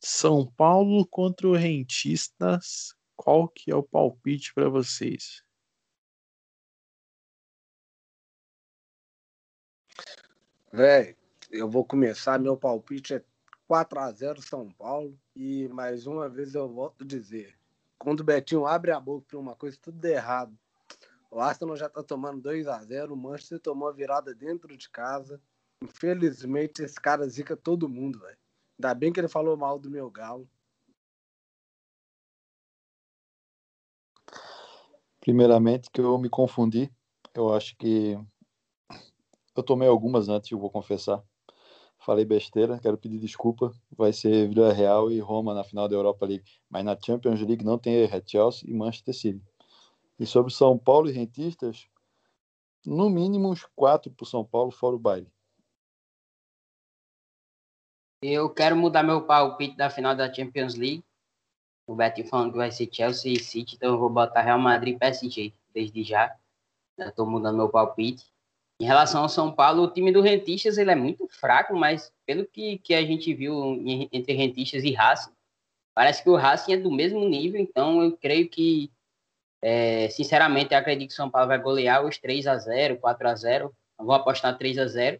São 0.01 0.45
Paulo 0.57 1.07
contra 1.07 1.47
o 1.47 1.55
Rentistas 1.55 2.93
qual 3.19 3.49
que 3.49 3.69
é 3.69 3.75
o 3.75 3.83
palpite 3.83 4.53
para 4.53 4.69
vocês? 4.69 5.43
Véi, 10.71 11.17
eu 11.51 11.69
vou 11.69 11.83
começar. 11.83 12.39
Meu 12.39 12.55
palpite 12.55 13.15
é 13.15 13.23
4 13.67 13.99
a 13.99 14.09
0 14.09 14.41
São 14.41 14.71
Paulo. 14.71 15.19
E 15.35 15.67
mais 15.67 16.07
uma 16.07 16.29
vez 16.29 16.55
eu 16.55 16.69
volto 16.69 17.03
a 17.03 17.07
dizer: 17.07 17.59
quando 17.97 18.21
o 18.21 18.23
Betinho 18.23 18.65
abre 18.65 18.91
a 18.91 18.99
boca 19.01 19.25
para 19.27 19.37
uma 19.37 19.53
coisa, 19.53 19.77
tudo 19.81 20.05
errado. 20.05 20.57
O 21.29 21.41
Arsenal 21.41 21.75
já 21.75 21.87
está 21.87 22.01
tomando 22.01 22.41
2 22.41 22.67
a 22.67 22.81
0 22.81 23.13
o 23.13 23.17
Manchester 23.17 23.59
tomou 23.59 23.89
a 23.89 23.91
virada 23.91 24.33
dentro 24.33 24.77
de 24.77 24.89
casa. 24.89 25.41
Infelizmente, 25.83 26.83
esse 26.83 26.95
cara 26.95 27.27
zica 27.27 27.57
todo 27.57 27.89
mundo, 27.89 28.19
velho. 28.19 28.37
Ainda 28.77 28.93
bem 28.93 29.11
que 29.11 29.19
ele 29.19 29.27
falou 29.27 29.57
mal 29.57 29.77
do 29.77 29.91
meu 29.91 30.09
galo. 30.09 30.49
Primeiramente, 35.19 35.89
que 35.91 36.01
eu 36.01 36.17
me 36.17 36.29
confundi. 36.29 36.91
Eu 37.33 37.53
acho 37.53 37.75
que 37.77 38.17
eu 39.55 39.63
tomei 39.63 39.87
algumas 39.87 40.29
antes, 40.29 40.51
eu 40.51 40.59
vou 40.59 40.69
confessar. 40.69 41.21
Falei 41.99 42.23
besteira, 42.23 42.79
quero 42.79 42.97
pedir 42.97 43.19
desculpa. 43.19 43.73
Vai 43.91 44.13
ser 44.13 44.47
Vila 44.47 44.71
Real 44.71 45.11
e 45.11 45.19
Roma 45.19 45.53
na 45.53 45.63
final 45.63 45.87
da 45.87 45.95
Europa 45.95 46.25
League. 46.25 46.49
Mas 46.69 46.85
na 46.85 46.97
Champions 46.97 47.41
League 47.41 47.65
não 47.65 47.77
tem 47.77 47.95
erro, 47.95 48.15
é 48.15 48.23
Chelsea 48.25 48.69
e 48.69 48.73
Manchester 48.73 49.13
City. 49.13 49.43
E 50.17 50.25
sobre 50.25 50.53
São 50.53 50.77
Paulo 50.77 51.09
e 51.09 51.13
Rentistas, 51.13 51.87
no 52.85 53.09
mínimo 53.09 53.49
uns 53.49 53.65
quatro 53.75 54.11
para 54.11 54.25
São 54.25 54.45
Paulo, 54.45 54.71
fora 54.71 54.95
o 54.95 54.99
baile. 54.99 55.31
Eu 58.21 58.49
quero 58.49 58.75
mudar 58.75 59.03
meu 59.03 59.25
palpite 59.25 59.77
da 59.77 59.89
final 59.89 60.15
da 60.15 60.33
Champions 60.33 60.75
League. 60.75 61.03
O 61.89 61.95
Betinho 61.95 62.27
falando 62.27 62.51
que 62.51 62.57
vai 62.57 62.71
ser 62.71 62.87
Chelsea 62.91 63.33
e 63.33 63.39
City, 63.39 63.75
então 63.75 63.93
eu 63.93 63.97
vou 63.97 64.11
botar 64.11 64.43
Real 64.43 64.59
Madrid 64.59 64.95
e 64.95 64.99
PSG 64.99 65.51
desde 65.73 66.03
já. 66.03 66.37
Já 66.95 67.07
estou 67.09 67.25
mudando 67.25 67.57
meu 67.57 67.67
palpite. 67.67 68.27
Em 68.79 68.85
relação 68.85 69.23
ao 69.23 69.27
São 69.27 69.51
Paulo, 69.51 69.81
o 69.81 69.91
time 69.91 70.11
do 70.11 70.21
Rentistas 70.21 70.77
ele 70.77 70.91
é 70.91 70.95
muito 70.95 71.27
fraco, 71.27 71.75
mas 71.75 72.13
pelo 72.27 72.45
que, 72.45 72.77
que 72.77 72.93
a 72.93 73.01
gente 73.01 73.33
viu 73.33 73.75
entre 74.11 74.33
Rentistas 74.33 74.83
e 74.83 74.91
Racing, 74.91 75.31
parece 75.95 76.21
que 76.21 76.29
o 76.29 76.35
Racing 76.35 76.73
é 76.73 76.77
do 76.77 76.91
mesmo 76.91 77.27
nível, 77.27 77.59
então 77.59 78.03
eu 78.03 78.15
creio 78.15 78.47
que, 78.47 78.91
é, 79.59 80.09
sinceramente, 80.09 80.75
eu 80.75 80.77
acredito 80.77 81.07
que 81.07 81.13
o 81.13 81.17
São 81.17 81.31
Paulo 81.31 81.47
vai 81.47 81.57
golear 81.57 82.05
os 82.05 82.19
3 82.19 82.45
a 82.45 82.55
0 82.55 82.99
4 82.99 83.27
a 83.27 83.35
0 83.35 83.75
eu 83.99 84.05
vou 84.05 84.13
apostar 84.13 84.55
3 84.55 84.77
a 84.77 84.85
0 84.85 85.19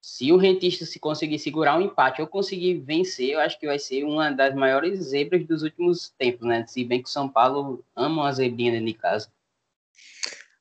Se 0.00 0.32
o 0.32 0.36
Rentista 0.36 0.86
se 0.86 0.98
conseguir 0.98 1.38
segurar 1.38 1.76
um 1.78 1.82
empate 1.82 2.22
ou 2.22 2.26
conseguir 2.26 2.80
vencer, 2.80 3.30
eu 3.30 3.40
acho 3.40 3.58
que 3.60 3.66
vai 3.66 3.78
ser 3.78 4.04
uma 4.04 4.30
das 4.30 4.54
maiores 4.54 4.98
zebras 5.00 5.46
dos 5.46 5.62
últimos 5.62 6.08
tempos, 6.10 6.46
né? 6.46 6.66
Se 6.66 6.82
bem 6.84 7.02
que 7.02 7.08
o 7.08 7.12
São 7.12 7.28
Paulo 7.28 7.84
ama 7.94 8.22
uma 8.22 8.32
zebrinha 8.32 8.72
dentro 8.72 8.86
de 8.86 8.94
casa. 8.94 9.30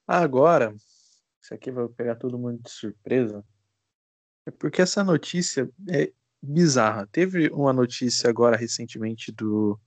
Agora, 0.05 0.75
isso 1.41 1.53
aqui 1.53 1.71
vai 1.71 1.87
pegar 1.87 2.15
todo 2.15 2.37
mundo 2.37 2.61
de 2.61 2.69
surpresa. 2.69 3.43
É 4.45 4.51
porque 4.51 4.81
essa 4.81 5.03
notícia 5.03 5.69
é 5.89 6.11
bizarra. 6.41 7.07
Teve 7.07 7.49
uma 7.49 7.71
notícia 7.71 8.29
agora 8.29 8.57
recentemente 8.57 9.31
do, 9.31 9.79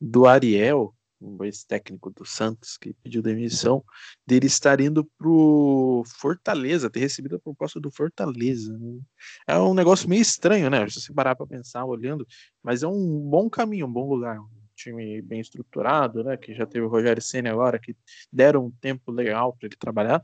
do 0.00 0.26
Ariel, 0.26 0.94
o 1.20 1.44
ex-técnico 1.44 2.10
do 2.10 2.24
Santos, 2.24 2.76
que 2.78 2.94
pediu 2.94 3.20
demissão, 3.22 3.84
dele 4.26 4.46
estar 4.46 4.80
indo 4.80 5.04
pro 5.18 6.02
Fortaleza, 6.06 6.90
ter 6.90 7.00
recebido 7.00 7.36
a 7.36 7.40
proposta 7.40 7.78
do 7.78 7.90
Fortaleza. 7.90 8.76
Né? 8.78 9.00
É 9.46 9.58
um 9.58 9.74
negócio 9.74 10.08
meio 10.08 10.22
estranho, 10.22 10.70
né? 10.70 10.88
Se 10.88 11.00
você 11.00 11.12
parar 11.12 11.36
para 11.36 11.46
pensar 11.46 11.84
olhando, 11.84 12.26
mas 12.62 12.82
é 12.82 12.88
um 12.88 13.20
bom 13.20 13.50
caminho, 13.50 13.86
um 13.86 13.92
bom 13.92 14.08
lugar. 14.08 14.40
Um 14.40 14.48
time 14.74 15.20
bem 15.20 15.40
estruturado, 15.40 16.24
né? 16.24 16.36
Que 16.36 16.54
já 16.54 16.66
teve 16.66 16.86
o 16.86 16.88
Rogério 16.88 17.22
Senna 17.22 17.50
agora, 17.50 17.78
que 17.78 17.94
deram 18.32 18.66
um 18.66 18.70
tempo 18.70 19.12
legal 19.12 19.54
para 19.54 19.66
ele 19.66 19.76
trabalhar. 19.76 20.22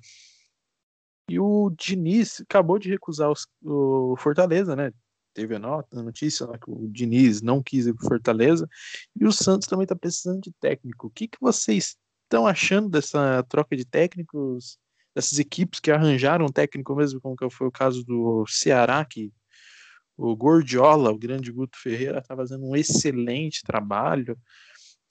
E 1.28 1.38
o 1.40 1.70
Diniz 1.70 2.40
acabou 2.40 2.78
de 2.78 2.88
recusar 2.88 3.30
os, 3.30 3.46
o 3.62 4.16
Fortaleza, 4.16 4.76
né? 4.76 4.92
Teve 5.36 5.54
a, 5.54 5.58
nota, 5.58 6.00
a 6.00 6.02
notícia 6.02 6.46
que 6.58 6.70
o 6.70 6.88
Diniz 6.88 7.42
não 7.42 7.62
quis 7.62 7.86
ir 7.86 7.92
para 7.92 8.08
Fortaleza. 8.08 8.66
E 9.14 9.26
o 9.26 9.30
Santos 9.30 9.68
também 9.68 9.82
está 9.82 9.94
precisando 9.94 10.40
de 10.40 10.50
técnico. 10.58 11.08
O 11.08 11.10
que, 11.10 11.28
que 11.28 11.36
vocês 11.38 11.94
estão 12.22 12.46
achando 12.46 12.88
dessa 12.88 13.42
troca 13.42 13.76
de 13.76 13.84
técnicos, 13.84 14.78
dessas 15.14 15.38
equipes 15.38 15.78
que 15.78 15.90
arranjaram 15.90 16.46
um 16.46 16.50
técnico 16.50 16.96
mesmo, 16.96 17.20
como 17.20 17.36
que 17.36 17.50
foi 17.50 17.66
o 17.66 17.70
caso 17.70 18.02
do 18.02 18.46
Ceará, 18.46 19.04
que 19.04 19.30
o 20.16 20.34
Gordiola, 20.34 21.10
o 21.10 21.18
grande 21.18 21.52
Guto 21.52 21.78
Ferreira, 21.78 22.20
está 22.20 22.34
fazendo 22.34 22.64
um 22.64 22.74
excelente 22.74 23.62
trabalho. 23.62 24.38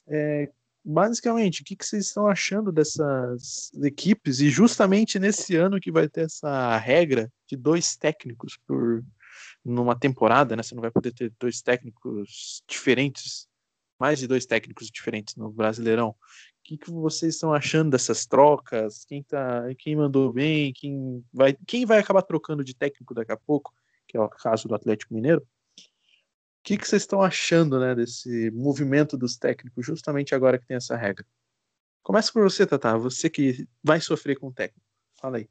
É, 0.07 0.49
basicamente, 0.83 1.61
o 1.61 1.63
que, 1.63 1.75
que 1.75 1.85
vocês 1.85 2.07
estão 2.07 2.25
achando 2.25 2.71
dessas 2.71 3.71
equipes? 3.75 4.39
E 4.39 4.49
justamente 4.49 5.19
nesse 5.19 5.55
ano 5.55 5.79
que 5.79 5.91
vai 5.91 6.09
ter 6.09 6.21
essa 6.21 6.75
regra 6.79 7.31
de 7.47 7.55
dois 7.55 7.95
técnicos 7.95 8.57
por 8.65 9.03
numa 9.65 9.97
temporada, 9.97 10.55
né? 10.55 10.63
Você 10.63 10.75
não 10.75 10.81
vai 10.81 10.91
poder 10.91 11.11
ter 11.11 11.33
dois 11.39 11.61
técnicos 11.61 12.63
diferentes, 12.67 13.47
mais 13.99 14.19
de 14.19 14.27
dois 14.27 14.45
técnicos 14.45 14.89
diferentes 14.89 15.35
no 15.35 15.51
Brasileirão. 15.51 16.09
O 16.09 16.15
que, 16.63 16.77
que 16.77 16.91
vocês 16.91 17.35
estão 17.35 17.53
achando 17.53 17.91
dessas 17.91 18.25
trocas? 18.25 19.05
Quem 19.05 19.23
tá, 19.23 19.63
quem 19.79 19.95
mandou 19.95 20.31
bem? 20.31 20.71
Quem 20.73 21.23
vai, 21.33 21.57
quem 21.67 21.85
vai 21.85 21.99
acabar 21.99 22.21
trocando 22.21 22.63
de 22.63 22.75
técnico 22.75 23.13
daqui 23.13 23.31
a 23.31 23.37
pouco? 23.37 23.73
Que 24.07 24.17
é 24.17 24.21
o 24.21 24.29
caso 24.29 24.67
do 24.67 24.75
Atlético 24.75 25.13
Mineiro 25.13 25.45
que, 26.65 26.77
que 26.79 26.87
vocês 26.87 27.03
estão 27.03 27.21
achando 27.21 27.79
né, 27.79 27.93
desse 27.93 28.49
movimento 28.49 29.15
dos 29.15 29.37
técnicos, 29.37 29.85
justamente 29.85 30.33
agora 30.33 30.57
que 30.57 30.65
tem 30.65 30.75
essa 30.75 30.97
regra? 30.97 31.23
Começa 32.01 32.33
por 32.33 32.41
você, 32.41 32.65
Tata, 32.65 32.97
você 32.97 33.29
que 33.29 33.69
vai 33.83 34.01
sofrer 34.01 34.39
com 34.39 34.47
o 34.47 34.53
técnico. 34.53 34.85
Fala 35.13 35.37
aí. 35.37 35.47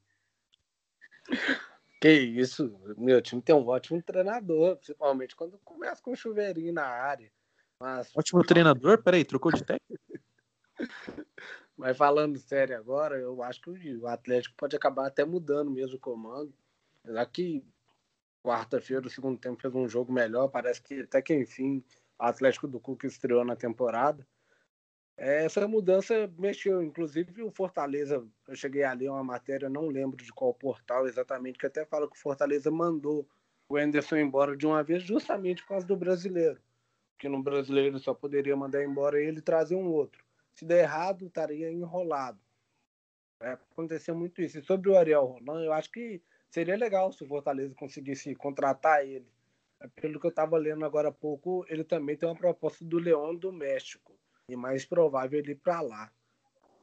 Que 2.05 2.12
isso, 2.12 2.79
meu 2.99 3.23
time 3.23 3.40
tem 3.40 3.55
um 3.55 3.67
ótimo 3.67 4.03
treinador, 4.03 4.77
principalmente 4.77 5.35
quando 5.35 5.59
começa 5.64 6.03
com 6.03 6.12
um 6.12 6.14
chuveirinho 6.14 6.71
na 6.71 6.85
área. 6.85 7.33
Mas... 7.81 8.14
Ótimo 8.14 8.45
treinador? 8.45 9.03
Peraí, 9.03 9.25
trocou 9.25 9.51
de 9.51 9.64
técnico? 9.64 10.05
Mas 11.75 11.97
falando 11.97 12.38
sério 12.38 12.77
agora, 12.77 13.17
eu 13.17 13.43
acho 13.43 13.62
que 13.62 13.97
o 13.97 14.07
Atlético 14.07 14.55
pode 14.55 14.77
acabar 14.77 15.07
até 15.07 15.25
mudando 15.25 15.71
mesmo 15.71 15.97
o 15.97 15.99
comando. 15.99 16.53
Já 17.07 17.25
que 17.25 17.64
quarta-feira, 18.43 19.07
o 19.07 19.11
segundo 19.11 19.40
tempo, 19.40 19.62
fez 19.62 19.75
um 19.75 19.88
jogo 19.88 20.12
melhor. 20.12 20.49
Parece 20.49 20.83
que 20.83 21.01
até 21.01 21.23
que 21.23 21.35
enfim 21.35 21.83
o 22.19 22.23
Atlético 22.23 22.69
do 22.69 22.79
Cuca 22.79 23.07
estreou 23.07 23.47
na 23.47 23.57
temporada. 23.57 24.29
Essa 25.16 25.66
mudança 25.68 26.29
mexeu, 26.37 26.83
inclusive 26.83 27.42
o 27.42 27.50
Fortaleza. 27.50 28.27
Eu 28.48 28.57
cheguei 28.57 28.83
ali 28.83 29.09
uma 29.09 29.22
matéria, 29.22 29.68
não 29.68 29.87
lembro 29.87 30.16
de 30.16 30.33
qual 30.33 30.53
portal 30.53 31.07
exatamente, 31.07 31.59
que 31.59 31.66
até 31.66 31.85
fala 31.85 32.11
que 32.11 32.16
o 32.16 32.20
Fortaleza 32.20 32.70
mandou 32.70 33.29
o 33.68 33.77
Anderson 33.77 34.16
embora 34.16 34.57
de 34.57 34.66
uma 34.66 34.83
vez, 34.83 35.03
justamente 35.05 35.62
por 35.62 35.68
causa 35.68 35.87
do 35.87 35.96
brasileiro. 35.96 36.61
Porque 37.12 37.29
no 37.29 37.42
brasileiro 37.42 37.98
só 37.98 38.12
poderia 38.12 38.57
mandar 38.57 38.83
embora 38.85 39.20
ele 39.20 39.38
e 39.38 39.42
trazer 39.42 39.77
um 39.77 39.87
outro. 39.87 40.24
Se 40.53 40.64
der 40.64 40.83
errado, 40.83 41.27
estaria 41.27 41.70
enrolado. 41.70 42.38
É, 43.40 43.53
aconteceu 43.53 44.14
muito 44.16 44.42
isso. 44.42 44.59
E 44.59 44.62
sobre 44.62 44.90
o 44.90 44.96
Ariel 44.96 45.24
Roland, 45.24 45.64
eu 45.64 45.72
acho 45.72 45.90
que 45.90 46.20
seria 46.50 46.77
legal 46.77 47.12
se 47.12 47.22
o 47.22 47.27
Fortaleza 47.27 47.74
conseguisse 47.74 48.35
contratar 48.35 49.05
ele. 49.07 49.27
É, 49.81 49.88
pelo 49.88 50.18
que 50.18 50.27
eu 50.27 50.31
estava 50.31 50.57
lendo 50.59 50.85
agora 50.85 51.09
há 51.09 51.12
pouco, 51.12 51.64
ele 51.68 51.85
também 51.85 52.16
tem 52.16 52.29
uma 52.29 52.37
proposta 52.37 52.85
do 52.85 52.98
Leão 52.98 53.35
do 53.35 53.53
México. 53.53 54.12
E 54.48 54.57
mais 54.57 54.85
provável 54.85 55.38
ele 55.38 55.52
ir 55.52 55.57
para 55.57 55.80
lá. 55.80 56.11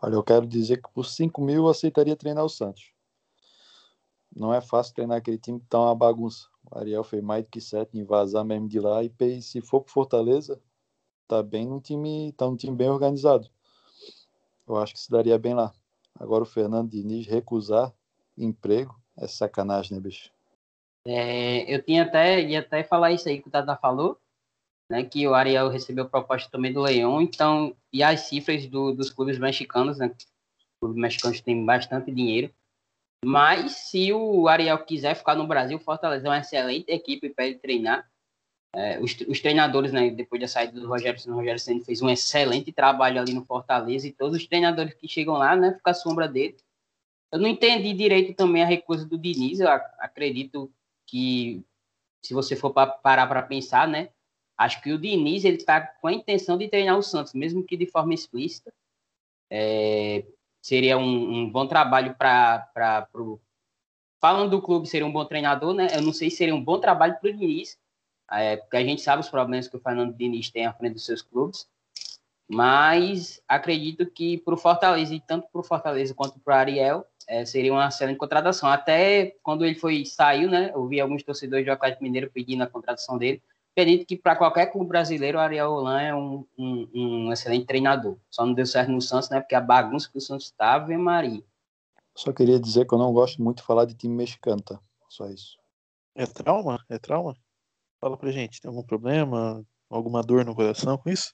Olha, 0.02 0.16
eu 0.16 0.24
quero 0.24 0.48
dizer 0.48 0.82
que 0.82 0.90
por 0.92 1.06
5 1.06 1.42
mil 1.42 1.64
eu 1.64 1.70
aceitaria 1.70 2.16
treinar 2.16 2.44
o 2.44 2.50
Santos. 2.50 2.92
Não 4.36 4.54
é 4.54 4.62
fácil 4.62 4.96
treinar 4.96 5.18
aquele 5.18 5.38
time 5.38 5.60
que 5.60 5.68
tá 5.68 5.80
uma 5.80 5.96
bagunça. 5.96 6.48
O 6.72 6.78
Ariel 6.78 7.04
fez 7.04 7.22
mais 7.22 7.44
do 7.44 7.50
que 7.50 7.60
sete 7.60 7.98
em 7.98 8.04
vazar 8.04 8.46
mesmo 8.46 8.68
de 8.68 8.80
lá. 8.80 9.04
E 9.04 9.42
se 9.42 9.62
for 9.62 9.82
pro 9.82 9.92
Fortaleza, 9.92 10.60
tá 11.28 11.44
bem 11.44 11.68
no 11.68 11.82
time, 11.82 12.32
tá 12.34 12.48
um 12.48 12.56
time 12.56 12.76
bem 12.76 12.90
organizado. 12.90 13.50
Eu 14.68 14.78
acho 14.78 14.94
que 14.94 15.00
se 15.00 15.12
daria 15.12 15.38
bem 15.38 15.54
lá. 15.54 15.74
Agora 16.20 16.44
o 16.44 16.48
Fernando 16.48 16.90
Diniz 16.90 17.28
recusar 17.28 17.94
emprego, 18.38 18.96
é 19.18 19.28
sacanagem, 19.28 19.96
né, 19.96 20.00
bicho? 20.00 20.32
É, 21.06 21.74
eu 21.74 21.84
tinha 21.84 22.04
até, 22.04 22.42
ia 22.42 22.60
até 22.60 22.84
falar 22.84 23.12
isso 23.12 23.28
aí 23.28 23.42
que 23.42 23.48
o 23.48 23.52
Tata 23.52 23.76
falou, 23.76 24.20
né, 24.92 25.04
que 25.06 25.26
o 25.26 25.34
Ariel 25.34 25.70
recebeu 25.70 26.10
proposta 26.10 26.50
também 26.52 26.74
do 26.74 26.82
Leão, 26.82 27.22
então, 27.22 27.74
e 27.94 28.04
as 28.04 28.22
cifras 28.22 28.68
do, 28.68 28.94
dos 28.94 29.10
clubes 29.10 29.40
mexicanos, 29.40 29.98
né, 29.98 30.14
os 30.18 30.26
clubes 30.82 31.02
mexicanos 31.02 31.40
têm 31.40 31.66
bastante 31.66 32.12
dinheiro, 32.12 32.54
mas 33.24 33.72
se 33.72 34.12
o 34.12 34.48
Ariel 34.50 34.78
quiser 34.84 35.16
ficar 35.16 35.36
no 35.36 35.48
Brasil, 35.48 35.80
Fortaleza 35.80 36.28
é 36.28 36.30
uma 36.30 36.40
excelente 36.40 36.92
equipe 36.92 37.30
para 37.30 37.46
ele 37.46 37.56
treinar, 37.56 38.06
é, 38.76 39.00
os, 39.00 39.16
os, 39.28 39.40
treinadores, 39.40 39.94
né, 39.94 40.10
depois 40.10 40.42
da 40.42 40.48
saída 40.48 40.80
do 40.80 40.88
Rogério 40.88 41.20
o 41.28 41.36
Rogério 41.36 41.60
Senna 41.60 41.84
fez 41.84 42.02
um 42.02 42.10
excelente 42.10 42.72
trabalho 42.72 43.20
ali 43.20 43.34
no 43.34 43.46
Fortaleza 43.46 44.08
e 44.08 44.12
todos 44.12 44.38
os 44.38 44.46
treinadores 44.46 44.94
que 44.94 45.08
chegam 45.08 45.36
lá, 45.36 45.56
né, 45.56 45.74
ficam 45.74 45.94
sombra 45.94 46.28
dele. 46.28 46.58
Eu 47.32 47.40
não 47.40 47.48
entendi 47.48 47.94
direito 47.94 48.36
também 48.36 48.62
a 48.62 48.66
recusa 48.66 49.06
do 49.06 49.18
Diniz. 49.18 49.62
Eu 49.62 49.70
acredito 49.70 50.70
que, 51.08 51.64
se 52.22 52.34
você 52.34 52.58
for 52.58 52.72
pra, 52.74 52.88
parar 52.88 53.26
para 53.28 53.42
pensar, 53.42 53.88
né? 53.88 54.10
Acho 54.62 54.80
que 54.80 54.94
o 54.94 55.00
Diniz 55.00 55.44
ele 55.44 55.58
está 55.58 55.82
com 55.82 56.08
a 56.08 56.14
intenção 56.14 56.56
de 56.56 56.68
treinar 56.68 56.96
o 56.96 57.02
Santos, 57.02 57.34
mesmo 57.34 57.64
que 57.64 57.76
de 57.76 57.88
forma 57.88 58.14
explícita. 58.14 58.72
É, 59.50 60.24
seria 60.62 61.00
um, 61.00 61.34
um, 61.40 61.50
bom 61.50 61.66
trabalho 61.66 62.14
para 62.16 63.08
o. 63.16 63.40
Falando 64.20 64.52
do 64.52 64.62
clube, 64.62 64.88
seria 64.88 65.08
um 65.08 65.12
bom 65.12 65.26
treinador, 65.26 65.74
né? 65.74 65.88
Eu 65.96 66.04
não 66.04 66.14
sei 66.14 66.30
se 66.30 66.38
seria 66.38 66.54
um 66.54 66.64
bom 66.64 66.80
trabalho 66.80 67.18
para 67.20 67.32
o 67.32 67.34
Diniz, 67.34 67.76
é, 68.32 68.58
porque 68.58 68.78
a 68.78 68.84
gente 68.84 69.02
sabe 69.02 69.22
os 69.22 69.30
problemas 69.30 69.68
que 69.68 69.76
o 69.76 69.80
Fernando 69.80 70.16
Diniz 70.16 70.52
tem 70.52 70.68
à 70.68 70.74
frente 70.74 70.94
dos 70.94 71.06
seus 71.08 71.24
clubes. 71.24 71.68
Mas 72.48 73.42
acredito 73.48 74.06
que 74.06 74.38
para 74.38 74.54
o 74.54 74.58
Fortaleza, 74.58 75.16
e 75.16 75.22
tanto 75.22 75.48
para 75.52 75.62
o 75.62 75.64
Fortaleza 75.64 76.14
quanto 76.14 76.40
para 76.40 76.54
o 76.54 76.58
Ariel, 76.60 77.08
é, 77.28 77.46
seria 77.46 77.74
uma 77.74 77.88
excelente 77.88 78.18
contratação. 78.18 78.70
Até 78.70 79.38
quando 79.42 79.66
ele 79.66 79.74
foi 79.74 80.06
saiu, 80.06 80.52
né? 80.52 80.70
Eu 80.72 80.86
vi 80.86 81.02
alguns 81.02 81.24
torcedores 81.24 81.66
do 81.66 81.72
Atlético 81.72 82.04
Mineiro 82.04 82.30
pedindo 82.30 82.62
a 82.62 82.68
contratação 82.68 83.18
dele. 83.18 83.42
Acredito 83.72 84.06
que 84.06 84.18
para 84.18 84.36
qualquer 84.36 84.68
clube 84.68 84.90
brasileiro, 84.90 85.38
o 85.38 85.42
Ariel 85.42 85.72
Holan 85.72 86.02
é 86.02 86.14
um, 86.14 86.46
um, 86.58 86.90
um, 86.94 87.32
excelente 87.32 87.66
treinador. 87.66 88.18
Só 88.30 88.46
não 88.46 88.54
deu 88.54 88.66
certo 88.66 88.92
no 88.92 89.02
Santos, 89.02 89.30
né? 89.30 89.40
Porque 89.40 89.56
a 89.56 89.62
bagunça 89.62 90.10
que 90.12 90.18
o 90.18 90.22
Santos 90.22 90.48
estava, 90.48 90.94
é 90.94 90.98
Maria. 90.98 91.42
Só 92.14 92.34
queria 92.34 92.60
dizer 92.60 92.86
que 92.86 92.94
eu 92.94 92.98
não 92.98 93.14
gosto 93.14 93.42
muito 93.42 93.58
de 93.58 93.64
falar 93.64 93.86
de 93.86 93.96
time 93.96 94.14
mexicano, 94.14 94.62
tá? 94.62 94.80
Só 95.10 95.28
isso. 95.30 95.58
É 96.14 96.26
trauma? 96.26 96.84
É 96.90 97.00
trauma? 97.00 97.34
Fala 98.02 98.18
pra 98.18 98.32
gente, 98.32 98.60
tem 98.60 98.68
algum 98.68 98.84
problema? 98.84 99.66
Alguma 99.90 100.22
dor 100.22 100.44
no 100.44 100.56
coração 100.56 100.98
com 100.98 101.10
isso? 101.10 101.34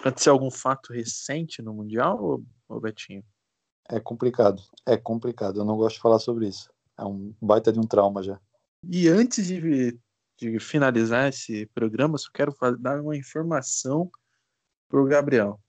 Aconteceu 0.00 0.32
algum 0.32 0.50
fato 0.50 0.92
recente 0.92 1.62
no 1.62 1.72
Mundial, 1.72 2.22
ou, 2.22 2.44
ou 2.68 2.80
Betinho? 2.80 3.24
É 3.88 4.00
complicado. 4.00 4.62
É 4.86 4.96
complicado. 4.96 5.60
Eu 5.60 5.64
não 5.64 5.76
gosto 5.76 5.96
de 5.96 6.02
falar 6.02 6.18
sobre 6.18 6.48
isso. 6.48 6.70
É 6.98 7.04
um 7.04 7.32
baita 7.40 7.72
de 7.72 7.78
um 7.78 7.86
trauma 7.86 8.22
já. 8.22 8.40
E 8.88 9.08
antes 9.08 9.46
de, 9.46 9.98
de 10.38 10.58
finalizar 10.60 11.28
esse 11.28 11.66
programa, 11.74 12.16
só 12.16 12.30
quero 12.32 12.54
dar 12.78 13.00
uma 13.00 13.16
informação 13.16 14.10
pro 14.88 15.04
Gabriel. 15.04 15.60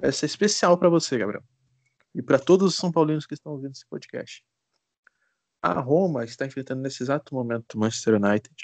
Essa 0.00 0.24
é 0.24 0.28
especial 0.28 0.78
para 0.78 0.88
você, 0.88 1.18
Gabriel. 1.18 1.44
E 2.14 2.22
para 2.22 2.38
todos 2.38 2.68
os 2.68 2.76
São 2.76 2.92
Paulinos 2.92 3.26
que 3.26 3.34
estão 3.34 3.52
ouvindo 3.52 3.72
esse 3.72 3.86
podcast. 3.86 4.44
A 5.60 5.80
Roma 5.80 6.24
está 6.24 6.46
enfrentando 6.46 6.82
nesse 6.82 7.02
exato 7.02 7.34
momento 7.34 7.74
o 7.74 7.78
Manchester 7.78 8.14
United. 8.14 8.54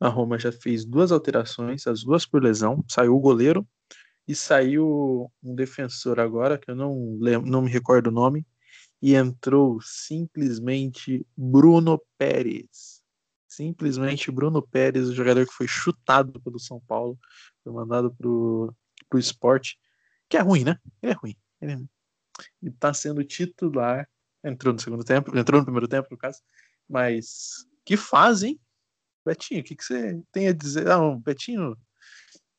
A 0.00 0.08
Roma 0.08 0.38
já 0.38 0.52
fez 0.52 0.84
duas 0.84 1.12
alterações, 1.12 1.86
as 1.86 2.02
duas 2.02 2.26
por 2.26 2.42
lesão. 2.42 2.84
Saiu 2.88 3.14
o 3.14 3.20
goleiro 3.20 3.66
e 4.26 4.34
saiu 4.34 5.30
um 5.42 5.54
defensor 5.54 6.18
agora, 6.18 6.58
que 6.58 6.70
eu 6.70 6.76
não, 6.76 7.18
lembro, 7.20 7.50
não 7.50 7.62
me 7.62 7.70
recordo 7.70 8.08
o 8.08 8.12
nome, 8.12 8.46
e 9.00 9.14
entrou 9.14 9.80
simplesmente 9.82 11.26
Bruno 11.36 12.00
Pérez. 12.16 12.93
Simplesmente 13.56 14.30
Bruno 14.30 14.60
Pérez, 14.60 15.08
o 15.08 15.14
jogador 15.14 15.46
que 15.46 15.52
foi 15.52 15.66
chutado 15.68 16.40
pelo 16.40 16.58
São 16.58 16.80
Paulo, 16.80 17.18
foi 17.62 17.72
mandado 17.72 18.14
pro, 18.14 18.74
pro 19.08 19.18
esporte, 19.18 19.78
que 20.28 20.36
é 20.36 20.40
ruim, 20.40 20.64
né? 20.64 20.78
Ele 21.02 21.12
é 21.12 21.14
ruim. 21.14 21.36
Ele 21.60 21.72
é 22.66 22.70
tá 22.78 22.92
sendo 22.92 23.22
titular 23.24 24.08
Entrou 24.44 24.74
no 24.74 24.78
segundo 24.78 25.02
tempo, 25.02 25.36
entrou 25.36 25.58
no 25.58 25.64
primeiro 25.64 25.88
tempo, 25.88 26.06
no 26.10 26.18
caso. 26.18 26.42
Mas 26.86 27.66
que 27.82 27.96
faz, 27.96 28.42
hein? 28.42 28.60
Betinho, 29.24 29.62
o 29.62 29.64
que, 29.64 29.74
que 29.74 29.82
você 29.82 30.22
tem 30.30 30.48
a 30.48 30.52
dizer? 30.52 30.86
Ah, 30.86 31.00
o 31.00 31.18
Betinho 31.18 31.74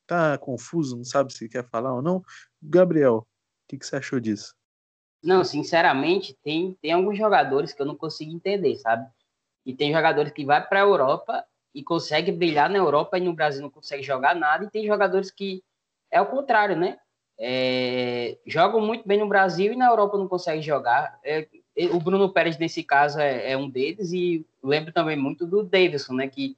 tá 0.08 0.36
confuso, 0.40 0.98
não 0.98 1.04
sabe 1.04 1.32
se 1.32 1.48
quer 1.48 1.64
falar 1.70 1.94
ou 1.94 2.02
não. 2.02 2.24
Gabriel, 2.60 3.18
o 3.18 3.28
que, 3.68 3.78
que 3.78 3.86
você 3.86 3.98
achou 3.98 4.20
disso? 4.20 4.56
Não, 5.24 5.44
sinceramente, 5.44 6.36
tem, 6.44 6.76
tem 6.82 6.92
alguns 6.92 7.18
jogadores 7.18 7.72
que 7.72 7.82
eu 7.82 7.86
não 7.86 7.96
consigo 7.96 8.32
entender, 8.32 8.76
sabe? 8.78 9.08
E 9.66 9.74
tem 9.74 9.92
jogadores 9.92 10.32
que 10.32 10.46
vai 10.46 10.66
para 10.66 10.80
a 10.80 10.84
Europa 10.84 11.46
e 11.74 11.84
consegue 11.84 12.32
brilhar 12.32 12.70
na 12.70 12.78
Europa 12.78 13.18
e 13.18 13.22
no 13.22 13.34
Brasil 13.34 13.62
não 13.62 13.70
consegue 13.70 14.04
jogar 14.04 14.36
nada, 14.36 14.64
e 14.64 14.70
tem 14.70 14.86
jogadores 14.86 15.30
que 15.30 15.64
é 16.10 16.22
o 16.22 16.26
contrário, 16.26 16.76
né? 16.76 16.98
É, 17.38 18.38
jogam 18.46 18.80
muito 18.80 19.06
bem 19.06 19.20
no 19.20 19.28
Brasil 19.28 19.74
e 19.74 19.76
na 19.76 19.88
Europa 19.88 20.18
não 20.18 20.28
conseguem 20.28 20.62
jogar. 20.62 21.20
É, 21.24 21.48
o 21.92 22.00
Bruno 22.00 22.30
Pérez, 22.30 22.58
nesse 22.58 22.82
caso, 22.84 23.20
é, 23.20 23.52
é, 23.52 23.58
um 23.58 23.70
deles, 23.70 24.14
e 24.14 24.46
lembro 24.64 24.94
também 24.94 25.18
muito 25.18 25.46
do 25.46 25.64
Davidson, 25.64 26.14
né? 26.14 26.28
Que 26.28 26.56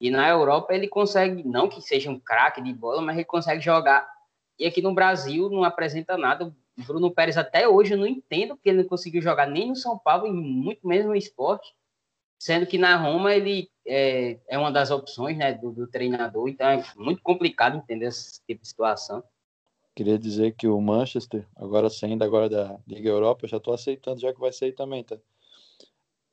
e 0.00 0.10
na 0.10 0.28
Europa 0.28 0.74
ele 0.74 0.88
consegue, 0.88 1.42
não 1.42 1.68
que 1.68 1.80
seja 1.80 2.10
um 2.10 2.18
craque 2.18 2.60
de 2.60 2.72
bola, 2.72 3.00
mas 3.00 3.16
ele 3.16 3.24
consegue 3.24 3.62
jogar. 3.62 4.06
E 4.58 4.66
aqui 4.66 4.82
no 4.82 4.94
Brasil 4.94 5.48
não 5.48 5.64
apresenta 5.64 6.18
nada. 6.18 6.46
O 6.46 6.82
Bruno 6.84 7.10
Pérez, 7.10 7.38
até 7.38 7.66
hoje, 7.66 7.94
eu 7.94 7.98
não 7.98 8.06
entendo 8.06 8.54
porque 8.56 8.68
ele 8.68 8.82
não 8.82 8.88
conseguiu 8.88 9.22
jogar 9.22 9.46
nem 9.46 9.68
no 9.68 9.76
São 9.76 9.98
Paulo 9.98 10.26
e 10.26 10.32
muito 10.32 10.86
menos 10.86 11.06
no 11.06 11.16
esporte, 11.16 11.74
sendo 12.38 12.66
que 12.66 12.78
na 12.78 12.96
Roma 12.96 13.34
ele 13.34 13.70
é, 13.86 14.38
é 14.48 14.58
uma 14.58 14.70
das 14.70 14.90
opções 14.90 15.36
né, 15.36 15.54
do, 15.54 15.72
do 15.72 15.86
treinador, 15.86 16.48
então 16.48 16.66
é 16.68 16.84
muito 16.96 17.22
complicado 17.22 17.76
entender 17.76 18.06
esse 18.06 18.40
tipo 18.46 18.62
de 18.62 18.68
situação. 18.68 19.22
Queria 19.94 20.18
dizer 20.18 20.54
que 20.54 20.68
o 20.68 20.80
Manchester, 20.80 21.46
agora 21.56 21.88
saindo 21.88 22.22
agora 22.22 22.50
da 22.50 22.78
Liga 22.86 23.08
Europa, 23.08 23.44
eu 23.44 23.48
já 23.48 23.56
estou 23.56 23.72
aceitando, 23.72 24.20
já 24.20 24.32
que 24.32 24.40
vai 24.40 24.52
sair 24.52 24.72
também, 24.72 25.02
tá? 25.02 25.16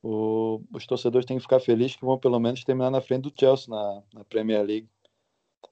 O, 0.02 0.62
os 0.74 0.86
torcedores 0.86 1.26
têm 1.26 1.38
que 1.38 1.44
ficar 1.44 1.62
felizes 1.62 1.96
que 1.96 2.04
vão 2.04 2.20
pelo 2.20 2.38
menos 2.38 2.66
terminar 2.66 2.92
na 2.92 3.00
frente 3.00 3.24
do 3.24 3.34
Chelsea 3.40 3.74
na, 3.74 4.04
na 4.14 4.24
Premier 4.26 4.62
League. 4.62 4.90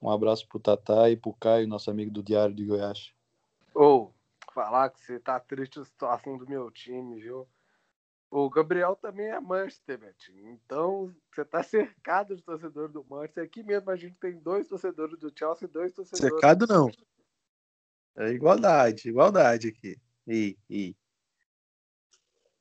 Um 0.02 0.10
abraço 0.10 0.48
pro 0.48 0.58
Tatá 0.58 1.10
e 1.10 1.18
pro 1.18 1.34
Caio, 1.34 1.68
nosso 1.68 1.92
amigo 1.92 2.10
do 2.10 2.24
Diário 2.24 2.56
de 2.56 2.66
Goiás. 2.66 3.12
Ou, 3.76 4.06
oh, 4.06 4.54
falar 4.54 4.90
que 4.90 5.02
você 5.02 5.20
tá 5.20 5.38
triste 5.38 5.80
a 5.80 5.84
situação 5.84 6.38
do 6.38 6.48
meu 6.48 6.72
time, 6.72 7.20
viu? 7.20 7.46
O 8.32 8.50
Gabriel 8.50 8.96
também 8.96 9.26
é 9.26 9.38
Manchester, 9.42 10.00
Betinho. 10.00 10.48
Então, 10.48 11.14
você 11.30 11.44
tá 11.44 11.62
cercado 11.62 12.34
de 12.34 12.42
torcedores 12.42 12.94
do 12.94 13.04
Manchester. 13.04 13.44
Aqui 13.44 13.62
mesmo 13.62 13.92
a 13.92 13.96
gente 13.98 14.16
tem 14.22 14.40
dois 14.40 14.70
torcedores 14.70 15.20
do 15.20 15.30
Chelsea 15.38 15.68
e 15.68 15.72
dois 15.72 15.92
torcedores. 15.92 16.32
Cercado 16.32 16.66
não. 16.66 16.90
É 18.16 18.30
igualdade, 18.30 19.10
igualdade 19.10 19.68
aqui. 19.68 20.00
E, 20.26 20.58
e. 20.70 20.96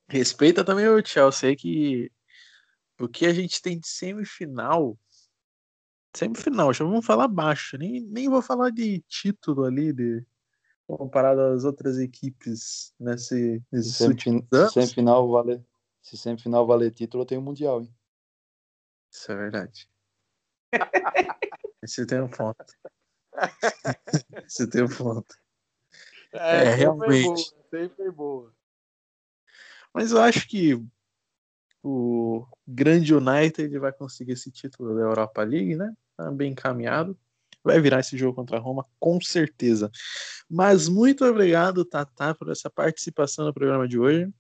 Respeita 0.09 0.65
também 0.65 0.89
o 0.89 1.07
Chelsea 1.07 1.55
que 1.55 2.11
o 2.99 3.09
que 3.09 3.25
a 3.25 3.33
gente 3.33 3.63
tem 3.63 3.79
de 3.79 3.87
semifinal. 3.87 4.99
Semifinal, 6.17 6.73
já 6.73 6.85
vamos 6.85 7.07
falar 7.07 7.29
baixo. 7.29 7.79
Nem, 7.79 8.01
nem 8.01 8.29
vou 8.29 8.43
falar 8.43 8.71
de 8.71 9.01
título 9.03 9.65
ali, 9.65 9.93
de, 9.93 10.27
comparado 10.97 11.41
às 11.41 11.65
outras 11.65 11.99
equipes 11.99 12.95
nesse, 12.99 13.63
nesse 13.71 13.93
Semifin 13.93 14.47
semifinal 14.73 15.31
vale, 15.31 15.65
se 16.03 16.17
semifinal 16.17 16.67
valer 16.67 16.93
título, 16.93 17.27
tem 17.27 17.39
o 17.39 17.43
Mundial, 17.43 17.83
hein? 17.83 17.95
Isso 19.11 19.33
é 19.33 19.37
verdade. 19.37 19.89
Esse 21.83 22.07
tem 22.07 22.21
um 22.21 22.29
ponto. 22.29 22.65
Você 24.47 24.69
tem 24.69 24.85
um 24.85 24.89
ponto. 24.89 25.35
É, 26.33 26.65
é 26.65 26.75
realmente. 26.75 27.55
Sempre 27.71 28.11
boa. 28.11 28.53
Mas 29.93 30.13
eu 30.13 30.21
acho 30.21 30.47
que 30.49 30.81
o 31.83 32.47
grande 32.67 33.15
United 33.15 33.77
vai 33.79 33.93
conseguir 33.93 34.33
esse 34.33 34.51
título 34.51 34.95
da 34.95 35.03
Europa 35.03 35.43
League, 35.43 35.75
né? 35.77 35.93
Tá 36.17 36.31
bem 36.31 36.53
encaminhado. 36.53 37.19
Vai 37.63 37.81
virar 37.81 38.01
esse 38.01 38.17
jogo 38.17 38.35
contra 38.35 38.57
a 38.57 38.61
Roma, 38.61 38.87
com 38.99 39.21
certeza. 39.21 39.91
Mas 40.49 40.89
muito 40.89 41.25
obrigado, 41.25 41.85
Tata, 41.85 42.35
por 42.35 42.51
essa 42.51 42.71
participação 42.71 43.45
no 43.45 43.55
programa 43.55 43.87
de 43.87 43.99
hoje. 43.99 44.33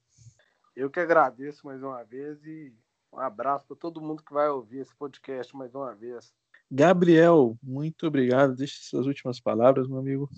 Eu 0.74 0.88
que 0.90 1.00
agradeço 1.00 1.66
mais 1.66 1.82
uma 1.82 2.02
vez 2.04 2.42
e 2.44 2.72
um 3.12 3.18
abraço 3.18 3.66
para 3.66 3.76
todo 3.76 4.00
mundo 4.00 4.22
que 4.22 4.32
vai 4.32 4.48
ouvir 4.48 4.78
esse 4.78 4.94
podcast 4.94 5.54
mais 5.54 5.74
uma 5.74 5.94
vez. 5.94 6.32
Gabriel, 6.70 7.58
muito 7.62 8.06
obrigado. 8.06 8.54
Deixe 8.54 8.82
suas 8.82 9.06
últimas 9.06 9.40
palavras, 9.40 9.88
meu 9.88 9.98
amigo. 9.98 10.30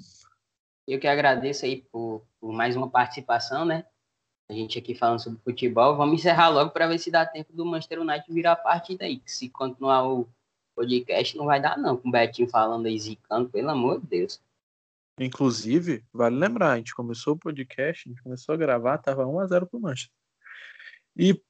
Eu 0.89 0.99
que 0.99 1.07
agradeço 1.07 1.65
aí 1.65 1.83
por, 1.93 2.27
por 2.41 2.53
mais 2.53 2.75
uma 2.75 2.91
participação, 2.91 3.65
né? 3.65 3.85
A 4.49 4.55
gente 4.55 4.79
aqui 4.79 4.95
falando 4.95 5.23
sobre 5.23 5.41
futebol. 5.41 5.97
Vamos 5.97 6.21
encerrar 6.21 6.49
logo 6.49 6.71
para 6.71 6.87
ver 6.87 6.99
se 6.99 7.11
dá 7.11 7.25
tempo 7.25 7.53
do 7.53 7.65
Manchester 7.65 8.01
United 8.01 8.33
virar 8.33 8.53
a 8.53 8.57
partida 8.57 9.05
aí. 9.05 9.23
Se 9.27 9.49
continuar 9.49 10.09
o 10.09 10.29
podcast, 10.75 11.37
não 11.37 11.47
vai 11.47 11.61
dar, 11.61 11.77
não. 11.77 11.97
Com 11.97 12.09
o 12.09 12.13
Betinho 12.13 12.49
falando 12.49 12.87
aí, 12.87 12.99
zicando, 12.99 13.49
pelo 13.49 13.71
amor 13.71 14.01
de 14.01 14.07
Deus. 14.07 14.41
Inclusive, 15.19 16.05
vale 16.13 16.37
lembrar, 16.37 16.73
a 16.73 16.77
gente 16.77 16.95
começou 16.95 17.35
o 17.35 17.39
podcast, 17.39 18.09
a 18.09 18.11
gente 18.11 18.23
começou 18.23 18.55
a 18.55 18.59
gravar, 18.59 18.99
tava 18.99 19.25
1x0 19.25 19.67
pro 19.67 19.81
Manchester. 19.81 20.17
E 21.17 21.41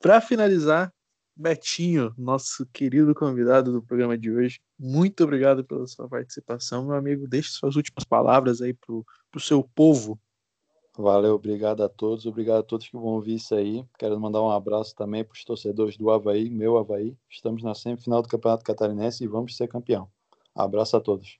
para 0.00 0.20
finalizar, 0.20 0.92
Betinho, 1.34 2.12
nosso 2.18 2.66
querido 2.66 3.14
convidado 3.14 3.72
do 3.72 3.82
programa 3.82 4.18
de 4.18 4.30
hoje, 4.30 4.60
muito 4.78 5.24
obrigado 5.24 5.64
pela 5.64 5.86
sua 5.86 6.08
participação, 6.08 6.86
meu 6.86 6.96
amigo. 6.96 7.26
Deixe 7.26 7.50
suas 7.50 7.76
últimas 7.76 8.04
palavras 8.04 8.60
aí 8.60 8.74
pro, 8.74 9.06
pro 9.30 9.40
seu 9.40 9.62
povo. 9.62 10.20
Valeu, 10.96 11.34
obrigado 11.34 11.82
a 11.82 11.88
todos, 11.88 12.26
obrigado 12.26 12.58
a 12.58 12.62
todos 12.62 12.86
que 12.86 12.96
vão 12.96 13.04
ouvir 13.14 13.36
isso 13.36 13.54
aí. 13.54 13.84
Quero 13.98 14.20
mandar 14.20 14.42
um 14.42 14.50
abraço 14.50 14.94
também 14.94 15.24
para 15.24 15.34
os 15.34 15.42
torcedores 15.44 15.96
do 15.96 16.10
Havaí, 16.10 16.50
meu 16.50 16.76
Havaí. 16.76 17.16
Estamos 17.30 17.62
na 17.62 17.74
semifinal 17.74 18.20
do 18.20 18.28
Campeonato 18.28 18.64
Catarinense 18.64 19.24
e 19.24 19.26
vamos 19.26 19.56
ser 19.56 19.68
campeão. 19.68 20.10
Abraço 20.54 20.96
a 20.96 21.00
todos. 21.00 21.38